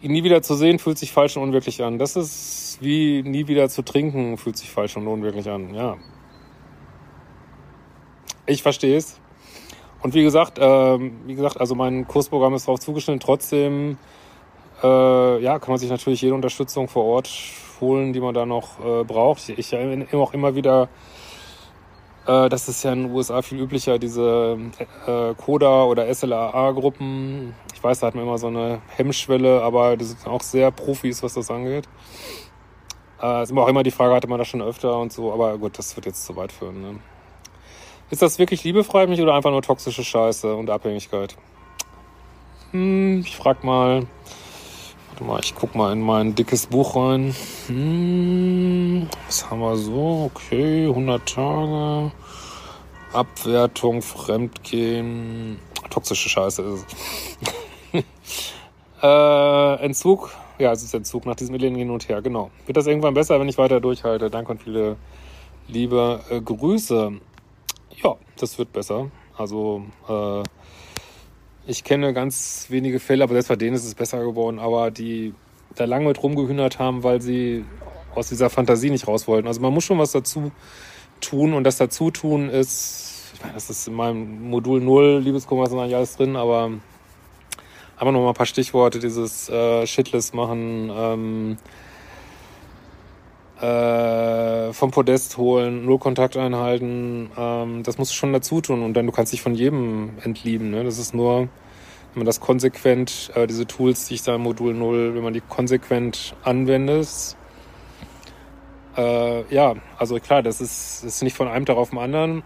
ihn 0.00 0.12
nie 0.12 0.24
wieder 0.24 0.42
zu 0.42 0.54
sehen 0.54 0.78
fühlt 0.78 0.98
sich 0.98 1.12
falsch 1.12 1.36
und 1.36 1.42
unwirklich 1.42 1.82
an. 1.82 1.98
Das 1.98 2.16
ist 2.16 2.78
wie 2.80 3.22
nie 3.22 3.48
wieder 3.48 3.68
zu 3.68 3.82
trinken 3.82 4.36
fühlt 4.38 4.56
sich 4.56 4.70
falsch 4.70 4.96
und 4.96 5.06
unwirklich 5.06 5.48
an. 5.48 5.74
Ja. 5.74 5.96
Ich 8.46 8.62
verstehe 8.62 8.96
es. 8.96 9.20
Und 10.02 10.14
wie 10.14 10.22
gesagt, 10.22 10.58
äh, 10.58 10.98
wie 11.26 11.34
gesagt, 11.34 11.60
also 11.60 11.74
mein 11.74 12.06
Kursprogramm 12.06 12.54
ist 12.54 12.68
darauf 12.68 12.80
zugeschnitten. 12.80 13.20
Trotzdem, 13.20 13.98
äh, 14.82 15.42
ja, 15.42 15.58
kann 15.58 15.70
man 15.70 15.78
sich 15.78 15.90
natürlich 15.90 16.22
jede 16.22 16.34
Unterstützung 16.34 16.88
vor 16.88 17.04
Ort 17.04 17.30
holen, 17.80 18.12
die 18.12 18.20
man 18.20 18.34
da 18.34 18.46
noch 18.46 18.78
äh, 18.84 19.04
braucht. 19.04 19.48
Ich 19.48 19.72
erinnere 19.72 20.16
auch 20.18 20.32
immer 20.34 20.54
wieder 20.54 20.88
äh, 22.28 22.50
das 22.50 22.68
ist 22.68 22.84
ja 22.84 22.92
in 22.92 23.04
den 23.04 23.12
USA 23.12 23.40
viel 23.40 23.58
üblicher, 23.58 23.98
diese 23.98 24.58
äh, 25.06 25.34
CODA 25.34 25.84
oder 25.84 26.14
SLAA-Gruppen. 26.14 27.54
Ich 27.74 27.82
weiß, 27.82 28.00
da 28.00 28.08
hat 28.08 28.14
man 28.14 28.24
immer 28.24 28.36
so 28.36 28.48
eine 28.48 28.82
Hemmschwelle, 28.96 29.62
aber 29.62 29.96
das 29.96 30.10
sind 30.10 30.26
auch 30.26 30.42
sehr 30.42 30.70
Profis, 30.70 31.22
was 31.22 31.34
das 31.34 31.50
angeht. 31.50 31.88
Äh, 33.22 33.42
ist 33.42 33.50
immer 33.50 33.62
auch 33.62 33.68
immer 33.68 33.82
die 33.82 33.90
Frage, 33.90 34.14
hatte 34.14 34.28
man 34.28 34.38
das 34.38 34.46
schon 34.46 34.60
öfter 34.60 34.98
und 34.98 35.10
so, 35.10 35.32
aber 35.32 35.56
gut, 35.56 35.78
das 35.78 35.96
wird 35.96 36.04
jetzt 36.04 36.26
zu 36.26 36.36
weit 36.36 36.52
führen. 36.52 36.82
Ne? 36.82 37.00
Ist 38.10 38.22
das 38.22 38.38
wirklich 38.38 38.64
liebefrei 38.64 39.06
mich 39.06 39.20
oder 39.20 39.34
einfach 39.34 39.50
nur 39.50 39.60
toxische 39.60 40.02
Scheiße 40.02 40.54
und 40.54 40.70
Abhängigkeit? 40.70 41.36
Hm, 42.70 43.20
ich 43.20 43.36
frag 43.36 43.64
mal. 43.64 44.06
Warte 45.10 45.24
mal, 45.24 45.40
ich 45.42 45.54
guck 45.54 45.74
mal 45.74 45.92
in 45.92 46.00
mein 46.00 46.34
dickes 46.34 46.66
Buch 46.66 46.96
rein. 46.96 47.34
Hm, 47.66 49.08
was 49.26 49.50
haben 49.50 49.60
wir 49.60 49.76
so? 49.76 50.30
Okay, 50.34 50.86
100 50.86 51.28
Tage. 51.28 52.12
Abwertung, 53.12 54.00
Fremdgehen. 54.00 55.58
Toxische 55.90 56.30
Scheiße 56.30 56.62
ist 56.62 56.86
es. 57.92 58.04
äh, 59.02 59.84
Entzug. 59.84 60.30
Ja, 60.58 60.72
es 60.72 60.82
ist 60.82 60.94
Entzug 60.94 61.26
nach 61.26 61.36
diesem 61.36 61.54
Elend 61.54 61.76
hin 61.76 61.90
und 61.90 62.08
her, 62.08 62.22
genau. 62.22 62.50
Wird 62.66 62.76
das 62.76 62.86
irgendwann 62.86 63.14
besser, 63.14 63.38
wenn 63.38 63.48
ich 63.48 63.58
weiter 63.58 63.80
durchhalte? 63.80 64.30
Danke 64.30 64.52
und 64.52 64.62
viele 64.62 64.96
liebe 65.68 66.20
äh, 66.30 66.40
Grüße. 66.40 67.20
Ja, 67.96 68.16
das 68.36 68.58
wird 68.58 68.72
besser. 68.72 69.10
Also, 69.36 69.84
äh, 70.08 70.42
ich 71.66 71.84
kenne 71.84 72.12
ganz 72.14 72.66
wenige 72.70 72.98
Fälle, 72.98 73.24
aber 73.24 73.34
selbst 73.34 73.48
bei 73.48 73.56
denen 73.56 73.76
ist 73.76 73.84
es 73.84 73.94
besser 73.94 74.24
geworden, 74.24 74.58
aber 74.58 74.90
die 74.90 75.34
da 75.74 75.84
lange 75.84 76.06
mit 76.06 76.22
rumgehühnert 76.22 76.78
haben, 76.78 77.02
weil 77.02 77.20
sie 77.20 77.64
aus 78.14 78.28
dieser 78.28 78.50
Fantasie 78.50 78.90
nicht 78.90 79.06
raus 79.06 79.28
wollten. 79.28 79.46
Also 79.46 79.60
man 79.60 79.72
muss 79.72 79.84
schon 79.84 79.98
was 79.98 80.12
dazu 80.12 80.50
tun 81.20 81.52
und 81.52 81.64
das 81.64 81.76
dazu 81.76 82.10
tun 82.10 82.48
ist, 82.48 83.32
ich 83.34 83.40
meine, 83.42 83.54
das 83.54 83.70
ist 83.70 83.86
in 83.86 83.94
meinem 83.94 84.50
Modul 84.50 84.80
0, 84.80 85.20
Liebeskummer 85.22 85.64
ist 85.64 85.72
eigentlich 85.72 85.94
alles 85.94 86.16
drin, 86.16 86.36
aber 86.36 86.70
einfach 87.96 88.12
noch 88.12 88.22
mal 88.22 88.28
ein 88.28 88.34
paar 88.34 88.46
Stichworte, 88.46 88.98
dieses 88.98 89.48
äh, 89.48 89.86
Shitless 89.86 90.32
machen, 90.32 90.90
ähm, 90.92 91.56
äh, 93.60 94.72
vom 94.72 94.90
Podest 94.90 95.36
holen, 95.36 95.84
nur 95.84 95.98
Kontakt 95.98 96.36
einhalten, 96.36 97.30
ähm, 97.36 97.82
das 97.82 97.98
musst 97.98 98.12
du 98.12 98.16
schon 98.16 98.32
dazu 98.32 98.60
tun 98.60 98.82
und 98.82 98.94
dann 98.94 99.06
du 99.06 99.12
kannst 99.12 99.32
dich 99.32 99.42
von 99.42 99.54
jedem 99.54 100.12
entlieben. 100.22 100.70
Ne? 100.70 100.84
Das 100.84 100.98
ist 100.98 101.14
nur, 101.14 101.40
wenn 101.40 101.48
man 102.14 102.26
das 102.26 102.40
konsequent, 102.40 103.32
äh, 103.34 103.46
diese 103.46 103.66
Tools, 103.66 104.06
die 104.06 104.14
ich 104.14 104.22
da 104.22 104.36
im 104.36 104.42
Modul 104.42 104.74
0, 104.74 105.14
wenn 105.14 105.22
man 105.22 105.32
die 105.32 105.40
konsequent 105.40 106.36
anwendet, 106.44 107.36
äh, 108.96 109.54
ja, 109.54 109.74
also 109.96 110.16
klar, 110.20 110.42
das 110.42 110.60
ist, 110.60 111.04
das 111.04 111.16
ist 111.16 111.22
nicht 111.22 111.36
von 111.36 111.48
einem 111.48 111.66
Tag 111.66 111.76
auf 111.76 111.90
den 111.90 111.98
anderen, 111.98 112.42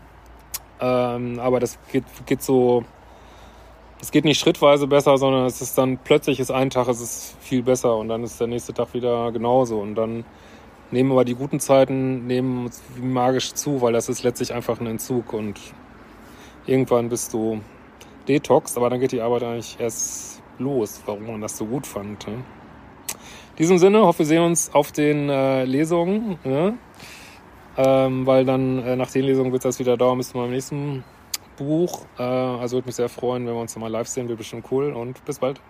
ähm, 0.81 1.38
aber 1.40 1.61
das 1.61 1.79
geht, 1.90 2.05
geht 2.27 2.42
so, 2.42 2.85
es 4.01 4.11
geht 4.11 4.25
nicht 4.25 4.40
schrittweise 4.40 4.87
besser, 4.87 5.16
sondern 5.18 5.46
es 5.46 5.61
ist 5.61 5.77
dann 5.77 5.98
plötzlich 5.98 6.40
ist 6.40 6.51
ein 6.51 6.70
Tag, 6.70 6.88
es 6.88 7.01
ist 7.01 7.37
viel 7.40 7.62
besser 7.62 7.96
und 7.96 8.09
dann 8.09 8.22
ist 8.25 8.40
der 8.40 8.48
nächste 8.48 8.72
Tag 8.72 8.94
wieder 8.94 9.31
genauso 9.31 9.79
und 9.79 9.94
dann 9.94 10.25
nehmen 10.92 11.11
aber 11.11 11.24
die 11.24 11.35
guten 11.35 11.59
Zeiten 11.59 12.26
nehmen 12.26 12.70
magisch 13.00 13.55
zu, 13.55 13.81
weil 13.81 13.92
das 13.92 14.09
ist 14.09 14.22
letztlich 14.22 14.52
einfach 14.52 14.81
ein 14.81 14.87
Entzug 14.87 15.33
und 15.33 15.59
irgendwann 16.66 17.09
bist 17.09 17.33
du 17.33 17.61
detox, 18.28 18.76
aber 18.76 18.90
dann 18.90 19.00
geht 19.00 19.12
die 19.12 19.20
Arbeit 19.20 19.42
eigentlich 19.42 19.81
erst 19.81 20.42
los, 20.59 21.02
warum 21.07 21.26
man 21.26 21.40
das 21.40 21.57
so 21.57 21.64
gut 21.64 21.87
fand. 21.87 22.26
Ne? 22.28 22.35
In 22.35 23.57
diesem 23.59 23.78
Sinne, 23.78 24.02
hoffe, 24.02 24.20
wir 24.20 24.26
sehen 24.26 24.42
uns 24.42 24.72
auf 24.72 24.92
den 24.92 25.28
äh, 25.28 25.64
Lesungen, 25.64 26.38
ne? 26.44 26.78
ähm, 27.76 28.26
weil 28.26 28.44
dann 28.44 28.78
äh, 28.85 28.96
nach 28.96 29.11
den 29.11 29.24
Lesungen 29.24 29.52
wird 29.52 29.64
das 29.64 29.78
wieder 29.78 29.96
dauern 29.96 30.18
bis 30.18 30.31
zum 30.31 30.50
nächsten 30.50 31.05
Buch. 31.57 32.05
Äh, 32.18 32.22
also 32.22 32.76
würde 32.76 32.87
mich 32.87 32.96
sehr 32.96 33.09
freuen, 33.09 33.46
wenn 33.46 33.55
wir 33.55 33.61
uns 33.61 33.74
nochmal 33.74 33.90
live 33.90 34.09
sehen, 34.09 34.28
wird 34.28 34.38
bestimmt 34.38 34.66
cool 34.70 34.92
und 34.92 35.24
bis 35.24 35.38
bald. 35.38 35.61